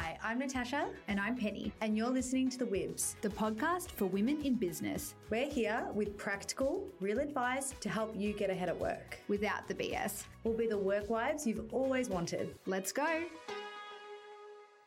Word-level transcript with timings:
Hi, 0.00 0.16
I'm 0.22 0.38
Natasha, 0.38 0.88
And 1.08 1.20
I'm 1.20 1.36
Penny, 1.36 1.72
and 1.82 1.94
you're 1.94 2.08
listening 2.08 2.48
to 2.50 2.58
The 2.58 2.64
Wibs. 2.64 3.16
the 3.20 3.28
podcast 3.28 3.90
for 3.90 4.06
women 4.06 4.40
in 4.42 4.54
business 4.54 5.14
We're 5.28 5.46
here 5.50 5.86
with 5.92 6.16
practical, 6.16 6.88
real 7.00 7.18
advice 7.18 7.74
to 7.80 7.90
help 7.90 8.14
you 8.16 8.32
get 8.32 8.48
ahead 8.48 8.70
at 8.70 8.80
work. 8.80 9.18
without 9.28 9.68
the 9.68 9.74
BS. 9.74 10.24
We'll 10.42 10.56
be 10.56 10.66
the 10.66 10.78
work 10.78 11.10
wives 11.10 11.46
you've 11.46 11.70
always 11.74 12.08
wanted. 12.08 12.54
Let's 12.64 12.92
go. 12.92 13.24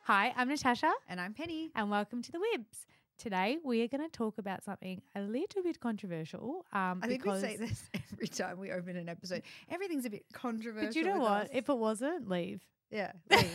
Hi, 0.06 0.34
I'm 0.36 0.50
Natasha, 0.50 0.92
And 1.08 1.22
I'm 1.22 1.34
Penny. 1.36 1.70
and 1.76 1.92
welcome 1.92 2.24
to 2.24 2.32
the 2.32 2.40
Wibs. 2.40 2.88
Today 3.20 3.58
we 3.64 3.84
are 3.84 3.88
going 3.88 4.02
to 4.02 4.10
talk 4.10 4.40
about 4.40 4.64
something 4.64 5.00
a 5.16 5.22
little 5.22 5.62
bit 5.62 5.80
controversial. 5.80 6.66
Um, 6.74 7.02
I 7.04 7.08
think 7.08 7.22
because, 7.22 7.44
we 7.44 7.48
say 7.50 7.58
this 7.58 7.88
every 8.14 8.28
time 8.30 8.58
we 8.58 8.72
open 8.72 8.98
an 8.98 9.08
episode. 9.08 9.44
Everything's 9.70 10.06
a 10.06 10.10
bit 10.10 10.26
controversial. 10.34 10.88
but 10.88 10.96
you 10.96 11.04
know 11.04 11.14
with 11.20 11.22
what? 11.22 11.42
us. 11.44 11.50
If 11.54 11.70
it 11.70 11.78
wasn't, 11.78 12.28
leave. 12.28 12.64
yeah. 12.90 13.12
leave. 13.32 13.52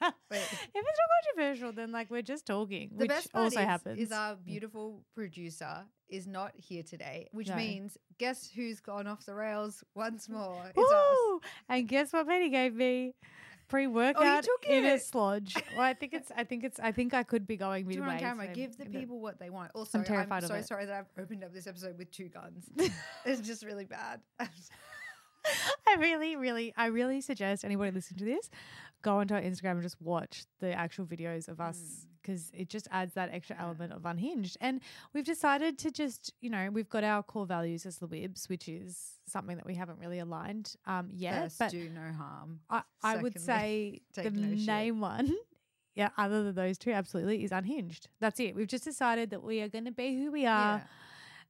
If 0.30 0.52
it's 0.74 0.74
not 0.74 1.34
controversial, 1.34 1.72
then 1.72 1.92
like 1.92 2.10
we're 2.10 2.22
just 2.22 2.46
talking, 2.46 2.90
The 2.92 2.96
which 2.98 3.08
best 3.08 3.32
part 3.32 3.44
also 3.44 3.60
is, 3.60 3.66
happens. 3.66 3.98
is 4.00 4.12
our 4.12 4.36
beautiful 4.36 5.04
producer 5.14 5.84
is 6.08 6.26
not 6.26 6.52
here 6.54 6.82
today, 6.82 7.28
which 7.32 7.48
No. 7.48 7.56
means 7.56 7.98
guess 8.18 8.48
who's 8.48 8.80
gone 8.80 9.06
off 9.06 9.24
the 9.26 9.34
rails 9.34 9.82
once 9.94 10.28
more? 10.28 10.70
It's 10.74 10.92
us. 10.92 11.50
And 11.68 11.88
guess 11.88 12.12
what 12.12 12.26
Penny 12.28 12.48
gave 12.50 12.74
me? 12.74 13.14
Oh, 13.14 13.26
Pre-workout 13.70 14.44
took 14.44 14.64
in 14.66 14.86
a 14.86 14.98
sludge. 14.98 15.54
Well, 15.76 15.82
I 15.84 15.92
think 15.92 16.14
it's. 16.14 16.32
I 16.34 16.44
think 16.44 16.64
it's. 16.64 16.80
I 16.80 16.90
think 16.90 17.12
I 17.12 17.22
could 17.22 17.46
be 17.46 17.58
going 17.58 17.86
midway. 17.86 18.06
on 18.14 18.18
camera? 18.18 18.46
so, 18.46 18.54
Give 18.54 18.74
the 18.78 18.86
people 18.86 19.20
what 19.20 19.38
they 19.38 19.50
want. 19.50 19.72
Also, 19.74 19.98
I'm, 19.98 20.04
terrified 20.04 20.42
of 20.42 20.48
so 20.48 20.54
it. 20.54 20.66
sorry 20.66 20.86
that 20.86 20.94
I've 20.94 21.22
opened 21.22 21.44
up 21.44 21.52
this 21.52 21.66
episode 21.66 21.98
with 21.98 22.10
two 22.10 22.28
guns. 22.30 22.64
it's 23.26 23.42
just 23.42 23.62
really 23.66 23.84
bad. 23.84 24.20
I 24.40 25.94
really, 25.98 26.36
really, 26.36 26.74
I 26.76 26.86
really 26.86 27.20
suggest 27.20 27.64
anybody 27.64 27.90
listening 27.90 28.18
to 28.18 28.24
this 28.24 28.50
go 29.02 29.18
onto 29.18 29.34
our 29.34 29.40
Instagram 29.40 29.72
and 29.72 29.82
just 29.82 30.00
watch 30.00 30.44
the 30.60 30.72
actual 30.72 31.06
videos 31.06 31.48
of 31.48 31.60
us 31.60 31.78
Mm. 31.78 32.06
because 32.20 32.50
it 32.52 32.68
just 32.68 32.88
adds 32.90 33.14
that 33.14 33.30
extra 33.32 33.56
element 33.58 33.92
of 33.92 34.04
unhinged. 34.04 34.56
And 34.60 34.80
we've 35.14 35.24
decided 35.24 35.78
to 35.78 35.90
just, 35.90 36.34
you 36.40 36.50
know, 36.50 36.68
we've 36.72 36.88
got 36.88 37.04
our 37.04 37.22
core 37.22 37.46
values 37.46 37.86
as 37.86 37.98
the 37.98 38.08
Wibs, 38.08 38.48
which 38.48 38.68
is 38.68 39.12
something 39.26 39.56
that 39.56 39.64
we 39.66 39.74
haven't 39.74 39.98
really 39.98 40.18
aligned 40.18 40.74
um, 40.86 41.10
yet. 41.14 41.44
First, 41.44 41.58
but 41.58 41.70
do 41.70 41.88
no 41.90 42.12
harm. 42.12 42.60
I, 42.68 42.82
I 43.02 43.16
would 43.18 43.40
say 43.40 44.00
the 44.14 44.30
no 44.30 44.56
shit. 44.56 44.66
main 44.66 45.00
one. 45.00 45.34
Yeah, 45.94 46.10
other 46.16 46.44
than 46.44 46.54
those 46.54 46.78
two, 46.78 46.92
absolutely, 46.92 47.42
is 47.42 47.50
unhinged. 47.50 48.06
That's 48.20 48.38
it. 48.38 48.54
We've 48.54 48.68
just 48.68 48.84
decided 48.84 49.30
that 49.30 49.42
we 49.42 49.60
are 49.62 49.68
going 49.68 49.84
to 49.86 49.90
be 49.90 50.16
who 50.16 50.30
we 50.30 50.46
are, 50.46 50.76
Yeah. 50.76 50.80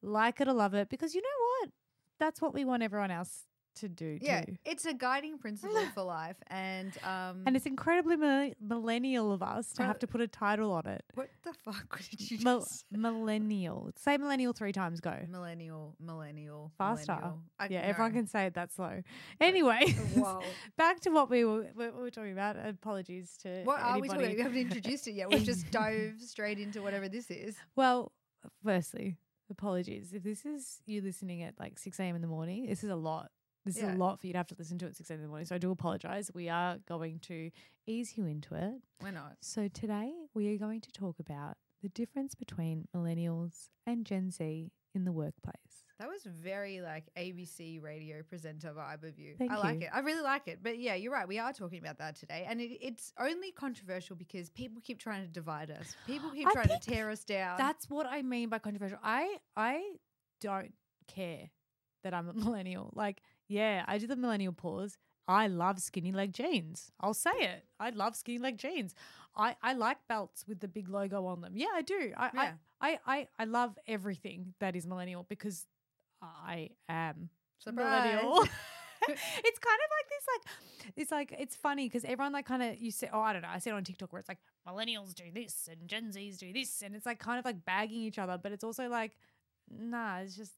like 0.00 0.40
it 0.40 0.48
or 0.48 0.54
love 0.54 0.72
it, 0.72 0.88
because 0.88 1.14
you 1.14 1.20
know 1.20 1.28
what? 1.60 1.70
That's 2.18 2.40
what 2.40 2.54
we 2.54 2.64
want 2.64 2.82
everyone 2.82 3.10
else 3.10 3.44
to 3.80 3.88
do 3.88 4.18
Yeah, 4.20 4.42
too. 4.42 4.56
it's 4.64 4.84
a 4.84 4.94
guiding 4.94 5.38
principle 5.38 5.84
for 5.94 6.02
life, 6.02 6.36
and 6.48 6.92
um, 7.04 7.42
And 7.46 7.56
it's 7.56 7.66
incredibly 7.66 8.16
mil- 8.16 8.52
millennial 8.60 9.32
of 9.32 9.42
us 9.42 9.72
to 9.74 9.82
have 9.82 9.98
to 10.00 10.06
put 10.06 10.20
a 10.20 10.28
title 10.28 10.72
on 10.72 10.86
it. 10.86 11.02
what 11.14 11.28
the 11.44 11.52
fuck 11.52 12.00
did 12.10 12.30
you 12.30 12.38
Mil- 12.42 12.60
just? 12.60 12.84
millennial. 12.90 13.90
Say 13.96 14.16
millennial 14.16 14.52
three 14.52 14.72
times. 14.72 15.00
Go 15.00 15.14
Millennial, 15.28 15.94
millennial, 16.00 16.72
faster. 16.78 17.12
millennial. 17.12 17.38
I- 17.58 17.68
yeah, 17.70 17.82
no. 17.82 17.88
everyone 17.88 18.12
can 18.12 18.26
say 18.26 18.46
it 18.46 18.54
that 18.54 18.72
slow. 18.72 19.02
Anyway, 19.40 19.94
back 20.76 21.00
to 21.00 21.10
what 21.10 21.30
we 21.30 21.44
were, 21.44 21.66
what 21.74 21.94
we 21.96 22.02
were 22.02 22.10
talking 22.10 22.32
about. 22.32 22.56
Apologies 22.64 23.36
to 23.42 23.62
What 23.64 23.80
are 23.80 23.98
we 24.00 24.08
anybody. 24.08 24.20
talking? 24.22 24.36
We 24.36 24.42
haven't 24.42 24.58
introduced 24.58 25.08
it 25.08 25.12
yet. 25.12 25.30
We've 25.30 25.44
just 25.44 25.70
dove 25.70 26.14
straight 26.20 26.58
into 26.58 26.82
whatever 26.82 27.08
this 27.08 27.30
is. 27.30 27.56
Well, 27.76 28.12
firstly, 28.64 29.16
apologies. 29.50 30.12
If 30.12 30.22
this 30.22 30.44
is 30.44 30.80
you 30.86 31.00
listening 31.00 31.42
at 31.42 31.54
like 31.58 31.78
6 31.78 31.98
a.m. 32.00 32.14
in 32.16 32.22
the 32.22 32.28
morning, 32.28 32.66
this 32.66 32.84
is 32.84 32.90
a 32.90 32.96
lot. 32.96 33.30
This 33.64 33.76
Yeah. 33.76 33.90
is 33.90 33.94
a 33.96 33.98
lot 33.98 34.20
for 34.20 34.26
you 34.26 34.32
to 34.32 34.38
have 34.38 34.46
to 34.48 34.56
listen 34.58 34.78
to 34.78 34.86
at 34.86 34.96
6 34.96 35.10
a.m. 35.10 35.18
in 35.18 35.22
the 35.22 35.28
morning. 35.28 35.46
So 35.46 35.54
I 35.54 35.58
do 35.58 35.70
apologize. 35.70 36.30
We 36.34 36.48
are 36.48 36.78
going 36.86 37.18
to 37.20 37.50
ease 37.86 38.16
you 38.16 38.26
into 38.26 38.54
it. 38.54 38.74
We're 39.02 39.10
not. 39.10 39.36
So 39.40 39.68
today 39.68 40.12
we 40.34 40.54
are 40.54 40.58
going 40.58 40.80
to 40.82 40.92
talk 40.92 41.18
about 41.18 41.56
the 41.82 41.88
difference 41.88 42.34
between 42.34 42.88
millennials 42.94 43.68
and 43.86 44.04
Gen 44.04 44.30
Z 44.30 44.70
in 44.94 45.04
the 45.04 45.12
workplace. 45.12 45.84
That 45.98 46.08
was 46.08 46.22
very 46.24 46.80
like 46.80 47.04
ABC 47.16 47.82
radio 47.82 48.22
presenter 48.22 48.72
vibe 48.72 49.02
of 49.02 49.18
you. 49.18 49.34
Thank 49.36 49.50
I 49.50 49.58
like 49.58 49.82
it. 49.82 49.90
I 49.92 49.98
really 49.98 50.22
like 50.22 50.46
it. 50.46 50.60
But 50.62 50.78
yeah, 50.78 50.94
you're 50.94 51.12
right. 51.12 51.26
We 51.26 51.40
are 51.40 51.52
talking 51.52 51.80
about 51.80 51.98
that 51.98 52.14
today, 52.14 52.46
and 52.48 52.60
it, 52.60 52.78
it's 52.80 53.12
only 53.18 53.50
controversial 53.50 54.14
because 54.14 54.48
people 54.50 54.80
keep 54.80 55.00
trying 55.00 55.22
to 55.22 55.28
divide 55.28 55.72
us. 55.72 55.96
People 56.06 56.30
keep 56.30 56.46
I 56.46 56.52
trying 56.52 56.68
to 56.68 56.78
tear 56.78 57.10
us 57.10 57.24
down. 57.24 57.58
That's 57.58 57.90
what 57.90 58.06
I 58.06 58.22
mean 58.22 58.48
by 58.48 58.60
controversial. 58.60 58.98
I 59.02 59.38
I 59.56 59.82
don't 60.40 60.72
care 61.08 61.50
that 62.04 62.14
I'm 62.14 62.28
a 62.28 62.32
millennial. 62.44 62.92
Like, 62.94 63.20
yeah, 63.48 63.84
I 63.86 63.98
do 63.98 64.06
the 64.06 64.16
millennial 64.16 64.52
pause. 64.52 64.96
I 65.26 65.46
love 65.46 65.80
skinny 65.80 66.12
leg 66.12 66.32
jeans. 66.32 66.90
I'll 67.00 67.14
say 67.14 67.32
it. 67.32 67.64
I 67.78 67.90
love 67.90 68.16
skinny 68.16 68.38
leg 68.38 68.56
jeans. 68.56 68.94
I, 69.36 69.56
I 69.62 69.74
like 69.74 69.98
belts 70.08 70.44
with 70.48 70.60
the 70.60 70.68
big 70.68 70.88
logo 70.88 71.26
on 71.26 71.42
them. 71.42 71.52
Yeah, 71.54 71.68
I 71.74 71.82
do. 71.82 72.12
I, 72.16 72.30
Yeah. 72.34 72.52
I, 72.80 72.98
I, 73.06 73.28
I, 73.38 73.44
love 73.44 73.76
everything 73.86 74.54
that 74.60 74.74
is 74.74 74.86
millennial 74.86 75.26
because 75.28 75.66
I 76.22 76.70
am 76.88 77.28
Surprise. 77.58 78.04
millennial. 78.04 78.44
it's 79.08 79.58
kind 79.58 79.78
of 79.78 79.90
like 79.96 80.08
this, 80.08 80.26
like 80.28 80.94
it's 80.96 81.10
like 81.10 81.34
it's 81.38 81.56
funny 81.56 81.86
because 81.86 82.04
everyone 82.04 82.32
like 82.32 82.46
kind 82.46 82.62
of 82.62 82.78
you 82.78 82.90
say, 82.90 83.08
oh, 83.12 83.20
I 83.20 83.32
don't 83.32 83.42
know. 83.42 83.48
I 83.50 83.58
see 83.58 83.70
it 83.70 83.74
on 83.74 83.84
TikTok 83.84 84.12
where 84.12 84.20
it's 84.20 84.28
like 84.28 84.38
millennials 84.68 85.14
do 85.14 85.24
this 85.32 85.68
and 85.70 85.88
Gen 85.88 86.10
Zs 86.12 86.38
do 86.38 86.52
this, 86.52 86.82
and 86.82 86.94
it's 86.94 87.06
like 87.06 87.18
kind 87.18 87.38
of 87.38 87.44
like 87.44 87.64
bagging 87.64 88.02
each 88.02 88.18
other, 88.18 88.38
but 88.42 88.52
it's 88.52 88.64
also 88.64 88.88
like, 88.88 89.12
nah, 89.70 90.18
it's 90.18 90.36
just 90.36 90.52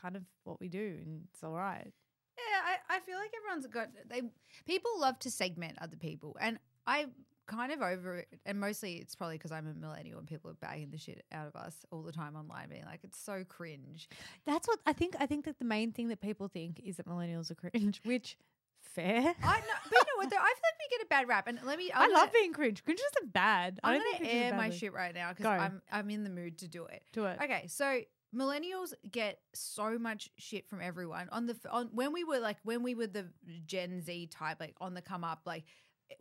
kind 0.00 0.16
of 0.16 0.22
what 0.44 0.60
we 0.60 0.68
do, 0.68 0.98
and 1.02 1.22
it's 1.32 1.42
all 1.42 1.52
right. 1.52 1.92
Yeah, 2.38 2.60
I, 2.90 2.96
I 2.96 3.00
feel 3.00 3.18
like 3.18 3.32
everyone's 3.36 3.66
got 3.66 3.88
they 4.08 4.22
people 4.66 4.90
love 4.98 5.18
to 5.20 5.30
segment 5.30 5.78
other 5.80 5.96
people, 5.96 6.36
and 6.40 6.58
I 6.86 7.06
kind 7.46 7.72
of 7.72 7.80
over 7.80 8.18
it. 8.18 8.28
And 8.46 8.60
mostly 8.60 8.96
it's 8.96 9.14
probably 9.14 9.36
because 9.36 9.52
I'm 9.52 9.66
a 9.66 9.74
millennial 9.74 10.18
and 10.18 10.28
people 10.28 10.50
are 10.50 10.54
bagging 10.60 10.90
the 10.90 10.98
shit 10.98 11.24
out 11.32 11.46
of 11.46 11.56
us 11.56 11.74
all 11.90 12.02
the 12.02 12.12
time 12.12 12.36
online, 12.36 12.68
being 12.68 12.84
like, 12.84 13.00
it's 13.04 13.18
so 13.18 13.42
cringe. 13.48 14.08
That's 14.46 14.68
what 14.68 14.78
I 14.86 14.92
think. 14.92 15.16
I 15.18 15.26
think 15.26 15.44
that 15.46 15.58
the 15.58 15.64
main 15.64 15.92
thing 15.92 16.08
that 16.08 16.20
people 16.20 16.48
think 16.48 16.80
is 16.84 16.96
that 16.98 17.06
millennials 17.06 17.50
are 17.50 17.54
cringe, 17.54 18.00
which 18.04 18.36
fair. 18.80 19.18
I 19.42 19.60
know, 19.60 19.66
but 19.84 19.92
you 19.92 19.98
know 19.98 20.16
what? 20.18 20.30
Though 20.30 20.36
I 20.36 20.54
feel 20.54 20.62
like 20.62 20.90
we 20.90 20.96
get 20.98 21.04
a 21.04 21.08
bad 21.08 21.28
rap, 21.28 21.46
and 21.48 21.58
let 21.64 21.78
me. 21.78 21.90
I 21.90 22.04
I'm 22.04 22.12
love 22.12 22.20
gonna- 22.20 22.32
being 22.34 22.52
cringe. 22.52 22.84
Cringe 22.84 23.00
isn't 23.16 23.32
bad. 23.32 23.80
I 23.82 23.92
I'm 23.92 23.98
don't 24.00 24.12
gonna 24.12 24.24
cringe 24.30 24.42
air 24.44 24.54
my 24.54 24.70
shit 24.70 24.92
right 24.92 25.14
now 25.14 25.30
because 25.30 25.46
I'm 25.46 25.82
I'm 25.90 26.10
in 26.10 26.24
the 26.24 26.30
mood 26.30 26.58
to 26.58 26.68
do 26.68 26.84
it. 26.84 27.02
Do 27.12 27.24
it. 27.24 27.38
Okay, 27.42 27.64
so 27.68 28.00
millennials 28.34 28.92
get 29.10 29.38
so 29.54 29.98
much 29.98 30.30
shit 30.36 30.68
from 30.68 30.80
everyone 30.82 31.28
on 31.32 31.46
the 31.46 31.56
on 31.70 31.88
when 31.92 32.12
we 32.12 32.24
were 32.24 32.38
like 32.38 32.58
when 32.62 32.82
we 32.82 32.94
were 32.94 33.06
the 33.06 33.26
Gen 33.66 34.00
Z 34.02 34.26
type 34.28 34.58
like 34.60 34.74
on 34.80 34.94
the 34.94 35.02
come 35.02 35.24
up 35.24 35.40
like 35.46 35.64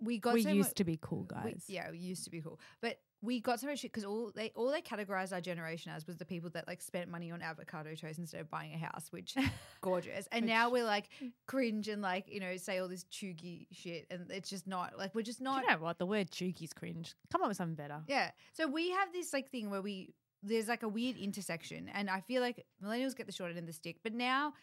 we 0.02 0.18
got 0.18 0.34
We 0.34 0.44
so 0.44 0.50
used 0.50 0.70
mu- 0.70 0.74
to 0.76 0.84
be 0.84 1.00
cool 1.02 1.28
we- 1.30 1.52
guys. 1.52 1.64
yeah, 1.68 1.90
we 1.92 1.98
used 1.98 2.26
to 2.26 2.30
be 2.30 2.42
cool, 2.42 2.60
but 2.82 3.00
we 3.22 3.40
got 3.40 3.60
so 3.60 3.66
much 3.68 3.80
shit 3.80 3.92
because 3.92 4.04
all 4.04 4.32
they 4.36 4.52
all 4.54 4.70
they 4.70 4.82
categorized 4.82 5.32
our 5.34 5.42
generation 5.42 5.92
as 5.92 6.06
was 6.06 6.18
the 6.18 6.26
people 6.26 6.50
that 6.52 6.68
like 6.68 6.82
spent 6.82 7.10
money 7.10 7.32
on 7.32 7.42
avocado 7.42 7.96
toast 7.96 8.20
instead 8.20 8.42
of 8.42 8.50
buying 8.50 8.74
a 8.74 8.78
house, 8.78 9.08
which 9.12 9.34
gorgeous. 9.82 10.28
And 10.32 10.46
now 10.46 10.70
we're 10.70 10.84
like 10.84 11.10
cringe 11.48 11.88
and 11.88 12.02
like 12.02 12.26
you 12.30 12.40
know 12.42 12.58
say 12.58 12.80
all 12.80 12.88
this 12.90 13.06
cheugy 13.06 13.68
shit, 13.72 14.06
and 14.12 14.30
it's 14.30 14.50
just 14.50 14.68
not 14.68 14.98
like 14.98 15.16
we're 15.16 15.22
just 15.24 15.42
not 15.42 15.64
you 15.64 15.70
know 15.72 15.78
what? 15.78 15.98
The 16.00 16.06
word 16.06 16.30
cheugy's 16.32 16.74
cringe. 16.74 17.16
Come 17.32 17.42
up 17.42 17.48
with 17.48 17.58
something 17.58 17.76
better. 17.76 18.02
yeah. 18.08 18.32
So 18.54 18.68
we 18.68 18.92
have 18.92 19.12
this 19.14 19.32
like 19.34 19.50
thing 19.50 19.70
where 19.70 19.82
we 19.82 20.14
there's 20.44 20.68
like 20.68 20.84
a 20.84 20.88
weird 20.88 21.18
intersection, 21.18 21.90
and 21.94 22.10
I 22.10 22.22
feel 22.22 22.42
like 22.42 22.66
millennials 22.84 23.16
get 23.16 23.26
the 23.26 23.32
short 23.32 23.50
end 23.50 23.60
of 23.60 23.66
the 23.66 23.74
stick, 23.74 23.98
but 24.04 24.14
now 24.14 24.54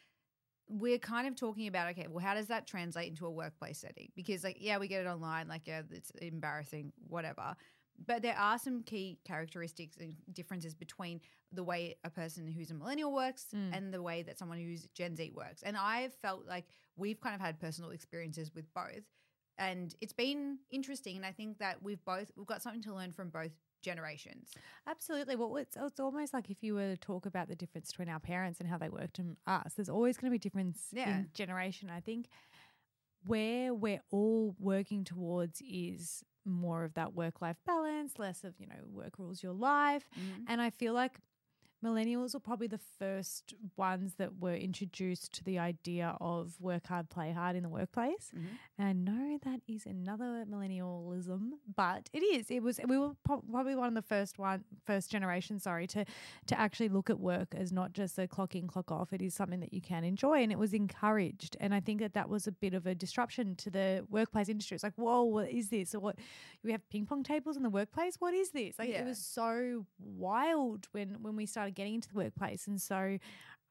we're 0.69 0.99
kind 0.99 1.29
of 1.29 1.37
talking 1.37 1.67
about 1.67 1.91
okay, 1.91 2.07
well, 2.09 2.25
how 2.25 2.35
does 2.35 2.47
that 2.49 2.67
translate 2.67 3.09
into 3.09 3.27
a 3.27 3.31
workplace 3.31 3.79
setting? 3.79 4.09
Because 4.17 4.45
like, 4.45 4.57
yeah, 4.61 4.79
we 4.79 4.89
get 4.89 5.05
it 5.05 5.09
online, 5.09 5.49
like 5.49 5.67
yeah, 5.67 5.83
it's 5.91 6.11
embarrassing, 6.23 6.93
whatever. 7.09 7.55
But 8.07 8.23
there 8.23 8.37
are 8.37 8.59
some 8.59 8.83
key 8.83 9.19
characteristics 9.25 9.97
and 10.01 10.15
differences 10.33 10.75
between 10.75 11.21
the 11.53 11.62
way 11.62 11.97
a 12.03 12.11
person 12.11 12.51
who's 12.51 12.71
a 12.71 12.75
millennial 12.75 13.12
works 13.12 13.47
mm. 13.55 13.77
and 13.77 13.95
the 13.95 14.03
way 14.03 14.23
that 14.23 14.39
someone 14.39 14.59
who's 14.59 14.89
Gen 14.95 15.15
Z 15.15 15.31
works. 15.35 15.62
And 15.62 15.77
I've 15.77 16.12
felt 16.15 16.45
like 16.47 16.65
we've 16.97 17.21
kind 17.21 17.35
of 17.35 17.41
had 17.41 17.61
personal 17.61 17.91
experiences 17.91 18.51
with 18.55 18.73
both. 18.75 19.05
And 19.59 19.94
it's 20.00 20.12
been 20.12 20.58
interesting. 20.70 21.17
And 21.17 21.25
I 21.25 21.32
think 21.32 21.58
that 21.58 21.82
we've 21.82 22.05
both 22.05 22.31
we've 22.37 22.46
got 22.46 22.62
something 22.62 22.82
to 22.82 22.94
learn 22.94 23.12
from 23.12 23.31
both 23.31 23.52
generations. 23.82 24.50
Absolutely. 24.88 25.37
Well, 25.37 25.56
it's, 25.56 25.76
it's 25.81 26.00
almost 26.00 26.32
like 26.32 26.50
if 26.50 26.62
you 26.62 26.75
were 26.75 26.88
to 26.88 26.96
talk 26.96 27.26
about 27.26 27.49
the 27.49 27.55
difference 27.55 27.90
between 27.93 28.08
our 28.08 28.19
parents 28.19 28.58
and 28.58 28.69
how 28.69 28.79
they 28.79 28.88
worked 28.88 29.19
and 29.19 29.37
us, 29.46 29.75
there's 29.76 29.90
always 29.90 30.17
going 30.17 30.31
to 30.31 30.34
be 30.34 30.38
difference 30.38 30.87
Yeah. 30.93 31.19
in 31.19 31.29
generation. 31.34 31.90
I 31.90 32.00
think 32.00 32.29
where 33.26 33.73
we're 33.75 34.02
all 34.11 34.55
working 34.58 35.05
towards 35.05 35.61
is 35.62 36.25
more 36.44 36.84
of 36.84 36.94
that 36.94 37.14
work 37.14 37.40
life 37.40 37.56
balance, 37.67 38.19
less 38.19 38.44
of, 38.44 38.55
you 38.58 38.67
know, 38.67 38.75
work 38.90 39.19
rules 39.19 39.43
your 39.43 39.52
life. 39.55 40.08
Mm-hmm. 40.19 40.44
And 40.49 40.61
I 40.61 40.70
feel 40.70 40.93
like 40.93 41.19
millennials 41.84 42.32
were 42.34 42.40
probably 42.40 42.66
the 42.66 42.81
first 42.98 43.54
ones 43.76 44.14
that 44.20 44.31
were 44.40 44.54
introduced 44.54 45.32
to 45.34 45.44
the 45.44 45.58
idea 45.58 46.16
of 46.20 46.60
work 46.60 46.86
hard, 46.86 47.10
play 47.10 47.31
hard 47.32 47.54
in 47.56 47.62
the 47.62 47.69
workplace. 47.69 48.32
Mhm. 48.34 48.46
And 48.78 48.88
I 48.88 48.92
know 48.92 49.38
that 49.48 49.60
is 49.69 49.84
another 49.86 50.44
millennialism, 50.48 51.52
but 51.76 52.08
it 52.12 52.22
is. 52.22 52.50
It 52.50 52.62
was. 52.62 52.81
We 52.86 52.98
were 52.98 53.14
probably 53.25 53.75
one 53.76 53.88
of 53.88 53.94
the 53.94 54.02
first 54.16 54.38
one, 54.38 54.64
first 54.84 55.10
generation, 55.10 55.58
sorry, 55.58 55.86
to 55.88 56.04
to 56.46 56.58
actually 56.58 56.88
look 56.88 57.10
at 57.10 57.20
work 57.20 57.54
as 57.54 57.72
not 57.72 57.92
just 57.92 58.19
a 58.19 58.26
clock 58.26 58.54
in, 58.56 58.66
clock 58.66 58.90
off. 58.90 59.12
It 59.12 59.22
is 59.22 59.34
something 59.34 59.60
that 59.60 59.72
you 59.72 59.81
can 59.81 60.04
enjoy, 60.04 60.42
and 60.42 60.50
it 60.52 60.58
was 60.58 60.72
encouraged. 60.75 61.56
And 61.60 61.75
I 61.75 61.81
think 61.81 62.00
that 62.00 62.14
that 62.14 62.28
was 62.28 62.46
a 62.46 62.52
bit 62.52 62.75
of 62.75 62.86
a 62.86 62.94
disruption 62.94 63.54
to 63.56 63.70
the 63.70 64.06
workplace 64.10 64.48
industry. 64.48 64.75
It's 64.76 64.84
like, 64.84 64.94
whoa, 64.96 65.22
what 65.25 65.50
is 65.50 65.69
this? 65.70 65.94
Or 65.94 66.00
what? 66.00 66.19
We 66.62 66.72
have 66.72 66.88
ping 66.88 67.06
pong 67.06 67.22
tables 67.22 67.56
in 67.56 67.62
the 67.62 67.70
workplace. 67.70 68.16
What 68.20 68.34
is 68.34 68.50
this? 68.50 68.78
Like 68.78 68.88
Yeah. 68.90 69.02
it 69.02 69.06
was 69.06 69.19
so 69.19 69.86
wild 69.98 70.88
when 70.92 71.22
when 71.22 71.36
we 71.36 71.46
started 71.46 71.74
getting 71.75 71.94
into 71.94 72.09
the 72.09 72.17
workplace, 72.17 72.67
and 72.67 72.81
so. 72.81 73.19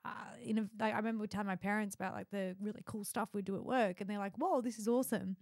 Uh, 0.06 0.10
in 0.44 0.58
a, 0.58 0.68
like, 0.78 0.94
I 0.94 0.98
remember 0.98 1.26
telling 1.28 1.48
my 1.48 1.56
parents 1.56 1.96
about 1.96 2.14
like 2.14 2.30
the 2.30 2.58
really 2.60 2.82
cool 2.86 3.06
stuff 3.06 3.30
we 3.32 3.42
do 3.42 3.56
at 3.56 3.64
work, 3.64 4.02
and 4.02 4.10
they're 4.10 4.18
like, 4.18 4.38
"Whoa, 4.38 4.60
this 4.60 4.78
is 4.78 4.86
awesome!" 4.86 5.38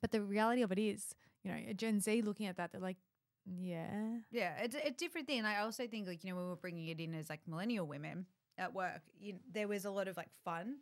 But 0.00 0.12
the 0.12 0.22
reality 0.22 0.62
of 0.62 0.70
it 0.70 0.78
is, 0.78 1.14
you 1.42 1.50
know, 1.50 1.58
a 1.68 1.74
Gen 1.74 1.98
Z 1.98 2.22
looking 2.22 2.46
at 2.46 2.56
that, 2.56 2.70
they're 2.70 2.80
like, 2.80 2.98
"Yeah, 3.44 4.18
Yeah, 4.30 4.52
it's 4.62 4.76
a, 4.76 4.90
different 4.92 5.26
thing. 5.26 5.44
I 5.44 5.58
also 5.58 5.88
think, 5.88 6.06
like, 6.06 6.22
you 6.22 6.30
know, 6.30 6.36
when 6.36 6.48
we're 6.48 6.54
bringing 6.54 6.86
it 6.86 7.00
in 7.00 7.14
as 7.14 7.28
like 7.28 7.40
millennial 7.48 7.86
women 7.86 8.26
at 8.58 8.72
work, 8.72 9.02
you, 9.18 9.34
there 9.50 9.66
was 9.66 9.84
a 9.84 9.90
lot 9.90 10.06
of 10.06 10.16
like 10.16 10.30
fun, 10.44 10.76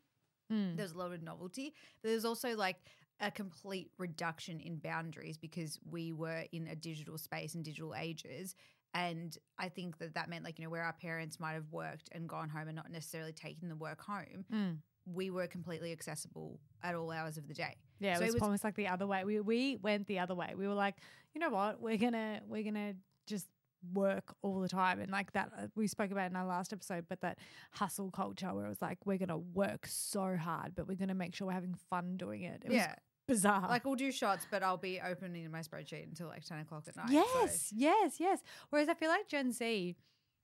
mm. 0.53 0.77
there 0.77 0.85
was 0.85 0.93
a 0.93 0.99
lot 0.99 1.13
of 1.13 1.23
novelty, 1.23 1.73
but 2.03 2.11
there's 2.11 2.25
also 2.25 2.55
like 2.57 2.77
a 3.21 3.31
complete 3.31 3.91
reduction 3.99 4.61
in 4.61 4.77
boundaries 4.77 5.39
because 5.39 5.79
we 5.89 6.13
were 6.13 6.45
in 6.53 6.67
a 6.67 6.75
digital 6.75 7.17
space 7.17 7.55
and 7.55 7.65
digital 7.65 7.95
ages. 7.95 8.55
And 8.95 9.37
I 9.59 9.69
think 9.69 9.99
that 9.99 10.15
that 10.15 10.29
meant, 10.29 10.45
like, 10.45 10.59
you 10.59 10.65
know, 10.65 10.71
where 10.71 10.83
our 10.83 10.93
parents 10.93 11.41
might 11.41 11.55
have 11.55 11.71
worked 11.73 12.09
and 12.13 12.29
gone 12.29 12.49
home 12.51 12.69
and 12.69 12.77
not 12.77 12.91
necessarily 12.91 13.33
taken 13.33 13.69
the 13.69 13.77
work 13.77 14.01
home, 14.03 14.45
Mm. 14.53 14.79
we 15.07 15.31
were 15.31 15.47
completely 15.47 15.93
accessible 15.93 16.61
at 16.83 16.95
all 16.95 17.11
hours 17.11 17.39
of 17.39 17.49
the 17.49 17.55
day. 17.55 17.77
Yeah, 18.01 18.15
So 18.17 18.21
it 18.21 18.25
it 18.25 18.27
was, 18.27 18.35
was- 18.35 18.43
almost 18.43 18.65
like 18.65 18.75
the 18.75 18.89
other 18.89 19.07
way. 19.07 19.25
We 19.25 19.41
we 19.41 19.77
went 19.77 20.07
the 20.07 20.19
other 20.19 20.35
way. 20.35 20.55
We 20.57 20.69
were 20.69 20.75
like, 20.75 20.97
you 21.35 21.41
know 21.41 21.51
what? 21.51 21.81
We're 21.81 21.97
gonna 21.97 22.41
we're 22.47 22.65
gonna 22.65 22.95
just 23.27 23.49
work 23.95 24.33
all 24.43 24.61
the 24.61 24.69
time 24.69 25.01
and 25.01 25.11
like 25.11 25.33
that 25.33 25.51
uh, 25.59 25.67
we 25.75 25.89
spoke 25.89 26.13
about 26.13 26.31
in 26.31 26.37
our 26.37 26.47
last 26.47 26.73
episode 26.73 27.05
but 27.09 27.21
that 27.21 27.37
hustle 27.73 28.13
culture 28.13 28.55
where 28.55 28.65
it 28.67 28.69
was 28.69 28.81
like 28.81 28.97
we're 29.05 29.19
gonna 29.19 29.37
work 29.37 29.87
so 29.89 30.37
hard 30.37 30.73
but 30.77 30.87
we're 30.87 30.95
gonna 30.97 31.17
make 31.17 31.35
sure 31.35 31.49
we're 31.49 31.53
having 31.53 31.75
fun 31.91 32.17
doing 32.17 32.43
it, 32.43 32.63
it 32.65 32.69
was 32.69 32.77
yeah. 32.77 32.95
Bizarre 33.29 33.69
Like, 33.69 33.85
we'll 33.85 33.95
do 33.95 34.11
shots, 34.13 34.47
but 34.51 34.63
I'll 34.63 34.77
be 34.77 35.01
opening 35.01 35.51
my 35.51 35.61
spreadsheet 35.61 36.05
until 36.09 36.29
like 36.29 36.45
10 36.45 36.61
o'clock 36.61 36.85
at 36.89 36.97
night. 36.97 37.09
so- 37.09 37.13
yes 37.15 37.73
yes 37.75 38.21
yes 38.21 38.43
whereas 38.71 38.89
i 38.89 38.95
feel 38.95 39.09
like 39.09 39.29
gen 39.29 39.53
z 39.53 39.97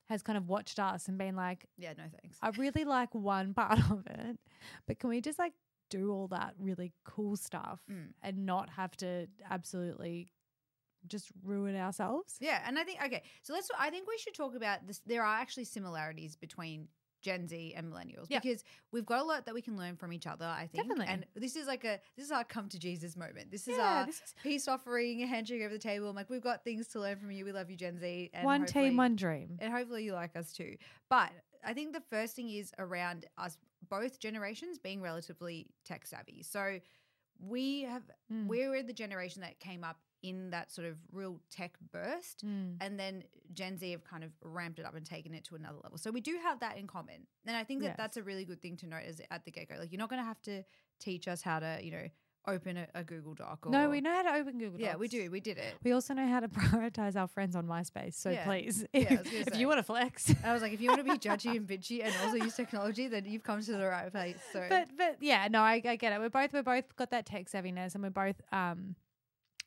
has 0.08 0.22
kind 0.22 0.38
of 0.38 0.48
watched 0.48 0.78
us 0.78 1.06
and 1.08 1.18
been 1.18 1.36
like 1.36 1.66
yeah, 1.76 1.92
no 1.98 2.04
thanks. 2.22 2.38
I 2.40 2.48
really 2.50 2.84
like 2.84 3.14
one 3.14 3.52
part 3.62 3.78
of 3.90 4.06
it, 4.06 4.38
but 4.86 4.98
can 4.98 5.10
we 5.10 5.20
just 5.20 5.38
like 5.38 5.52
do 5.90 6.10
all 6.12 6.28
that 6.28 6.54
really 6.58 6.92
cool 7.04 7.36
stuff 7.36 7.80
Mm. 7.90 8.12
and 8.22 8.46
not 8.46 8.70
have 8.70 8.96
to 8.98 9.26
absolutely 9.50 10.28
just 11.06 11.28
ruin 11.44 11.76
ourselves? 11.76 12.36
Yeah, 12.40 12.62
and 12.66 12.78
I 12.78 12.84
think 12.84 13.00
okay, 13.04 13.22
so 13.42 13.52
let's. 13.52 13.68
I 13.78 13.90
think 13.90 14.08
we 14.08 14.16
should 14.18 14.34
talk 14.34 14.54
about 14.54 14.86
this. 14.86 15.00
There 15.06 15.22
are 15.22 15.36
actually 15.38 15.64
similarities 15.64 16.36
between 16.36 16.88
Gen 17.20 17.48
Z 17.48 17.74
and 17.76 17.92
millennials 17.92 18.26
Yeah. 18.28 18.40
because 18.40 18.62
we've 18.92 19.06
got 19.06 19.20
a 19.20 19.24
lot 19.24 19.46
that 19.46 19.54
we 19.54 19.62
can 19.62 19.76
learn 19.76 19.96
from 19.96 20.12
each 20.12 20.26
other. 20.26 20.44
I 20.44 20.66
think, 20.66 20.84
Definitely. 20.88 21.06
and 21.12 21.26
this 21.34 21.56
is 21.56 21.66
like 21.66 21.84
a 21.84 22.00
this 22.16 22.24
is 22.26 22.30
our 22.32 22.44
come 22.44 22.68
to 22.68 22.78
Jesus 22.78 23.16
moment. 23.16 23.50
This 23.50 23.66
is 23.68 23.76
Yeah, 23.76 24.00
our 24.00 24.06
this 24.06 24.16
is- 24.16 24.34
peace 24.42 24.68
offering, 24.68 25.22
a 25.22 25.26
handshake 25.26 25.62
over 25.62 25.72
the 25.74 25.78
table. 25.78 26.08
I'm 26.08 26.16
like, 26.16 26.30
we've 26.30 26.40
got 26.40 26.64
things 26.64 26.88
to 26.88 27.00
learn 27.00 27.18
from 27.18 27.30
you. 27.30 27.44
We 27.44 27.52
love 27.52 27.70
you, 27.70 27.76
Gen 27.76 27.98
Z. 27.98 28.30
And 28.32 28.44
one 28.44 28.66
team, 28.66 28.96
one 28.96 29.16
dream. 29.16 29.58
and 29.60 29.72
hopefully 29.72 30.04
you 30.04 30.12
like 30.12 30.36
us 30.36 30.52
too. 30.52 30.76
But 31.08 31.30
I 31.64 31.74
think 31.74 31.92
the 31.92 32.02
first 32.08 32.36
thing 32.36 32.48
is 32.50 32.72
around 32.78 33.26
us 33.36 33.58
both 33.88 34.18
generations 34.20 34.78
being 34.78 35.00
relatively 35.00 35.66
tech 35.84 36.06
savvy. 36.06 36.42
So 36.42 36.78
we 37.40 37.82
have 37.82 38.02
Mm. 38.32 38.46
we're 38.46 38.82
the 38.82 38.92
generation 38.92 39.42
that 39.42 39.58
came 39.60 39.84
up 39.84 40.00
in 40.22 40.50
that 40.50 40.70
sort 40.70 40.86
of 40.86 40.96
real 41.12 41.40
tech 41.50 41.72
burst. 41.92 42.44
Mm. 42.44 42.76
And 42.80 42.98
then 42.98 43.24
Gen 43.54 43.76
Z 43.78 43.90
have 43.92 44.04
kind 44.04 44.24
of 44.24 44.30
ramped 44.42 44.78
it 44.78 44.84
up 44.86 44.94
and 44.94 45.06
taken 45.06 45.34
it 45.34 45.44
to 45.44 45.54
another 45.54 45.78
level. 45.82 45.98
So 45.98 46.10
we 46.10 46.20
do 46.20 46.38
have 46.42 46.60
that 46.60 46.76
in 46.76 46.86
common. 46.86 47.26
And 47.46 47.56
I 47.56 47.64
think 47.64 47.80
that 47.82 47.88
Yes. 47.88 47.96
that's 47.96 48.16
a 48.16 48.22
really 48.22 48.44
good 48.44 48.60
thing 48.60 48.76
to 48.78 48.86
note 48.86 49.04
is 49.06 49.20
at 49.30 49.44
the 49.44 49.50
get 49.50 49.68
go. 49.68 49.76
Like 49.78 49.92
you're 49.92 49.98
not 49.98 50.10
going 50.10 50.20
to 50.20 50.26
have 50.26 50.42
to 50.42 50.64
teach 50.98 51.28
us 51.28 51.42
how 51.42 51.60
to, 51.60 51.78
you 51.82 51.92
know, 51.92 52.08
open 52.46 52.78
a, 52.78 52.88
a 52.94 53.04
Google 53.04 53.34
Doc. 53.34 53.66
Or, 53.66 53.70
No, 53.70 53.90
we 53.90 54.00
know 54.00 54.12
how 54.12 54.22
to 54.22 54.34
open 54.34 54.54
Google 54.58 54.78
Docs. 54.78 54.82
Yeah, 54.82 54.96
we 54.96 55.06
do. 55.06 55.30
We 55.30 55.38
did 55.40 55.58
it. 55.58 55.74
We 55.84 55.92
also 55.92 56.14
know 56.14 56.26
how 56.26 56.40
to 56.40 56.48
prioritize 56.48 57.14
our 57.14 57.28
friends 57.28 57.54
on 57.54 57.66
MySpace. 57.66 58.14
So 58.14 58.30
Yeah. 58.30 58.44
please, 58.44 58.84
if, 58.92 59.08
gonna 59.08 59.22
if 59.24 59.56
you 59.56 59.68
want 59.68 59.78
to 59.78 59.82
flex. 59.84 60.32
I 60.42 60.52
was 60.52 60.62
like, 60.62 60.72
if 60.72 60.80
you 60.80 60.88
want 60.88 61.04
to 61.06 61.12
be 61.12 61.18
judgy 61.28 61.56
and 61.56 61.66
bitchy 61.68 62.02
and 62.02 62.12
also 62.24 62.36
use 62.36 62.54
technology, 62.54 63.06
then 63.06 63.24
you've 63.26 63.44
come 63.44 63.62
to 63.62 63.72
the 63.72 63.86
right 63.86 64.10
place. 64.10 64.38
So, 64.52 64.64
but 64.68 64.88
but 64.96 65.18
yeah, 65.20 65.46
no, 65.48 65.60
I, 65.60 65.82
I 65.84 65.96
get 65.96 66.12
it. 66.12 66.18
We're 66.20 66.30
both 66.30 66.52
we're 66.52 66.62
both 66.62 66.96
got 66.96 67.10
that 67.10 67.26
tech 67.26 67.50
savviness, 67.50 67.94
and 67.94 68.02
we're 68.02 68.10
both 68.10 68.40
um 68.50 68.96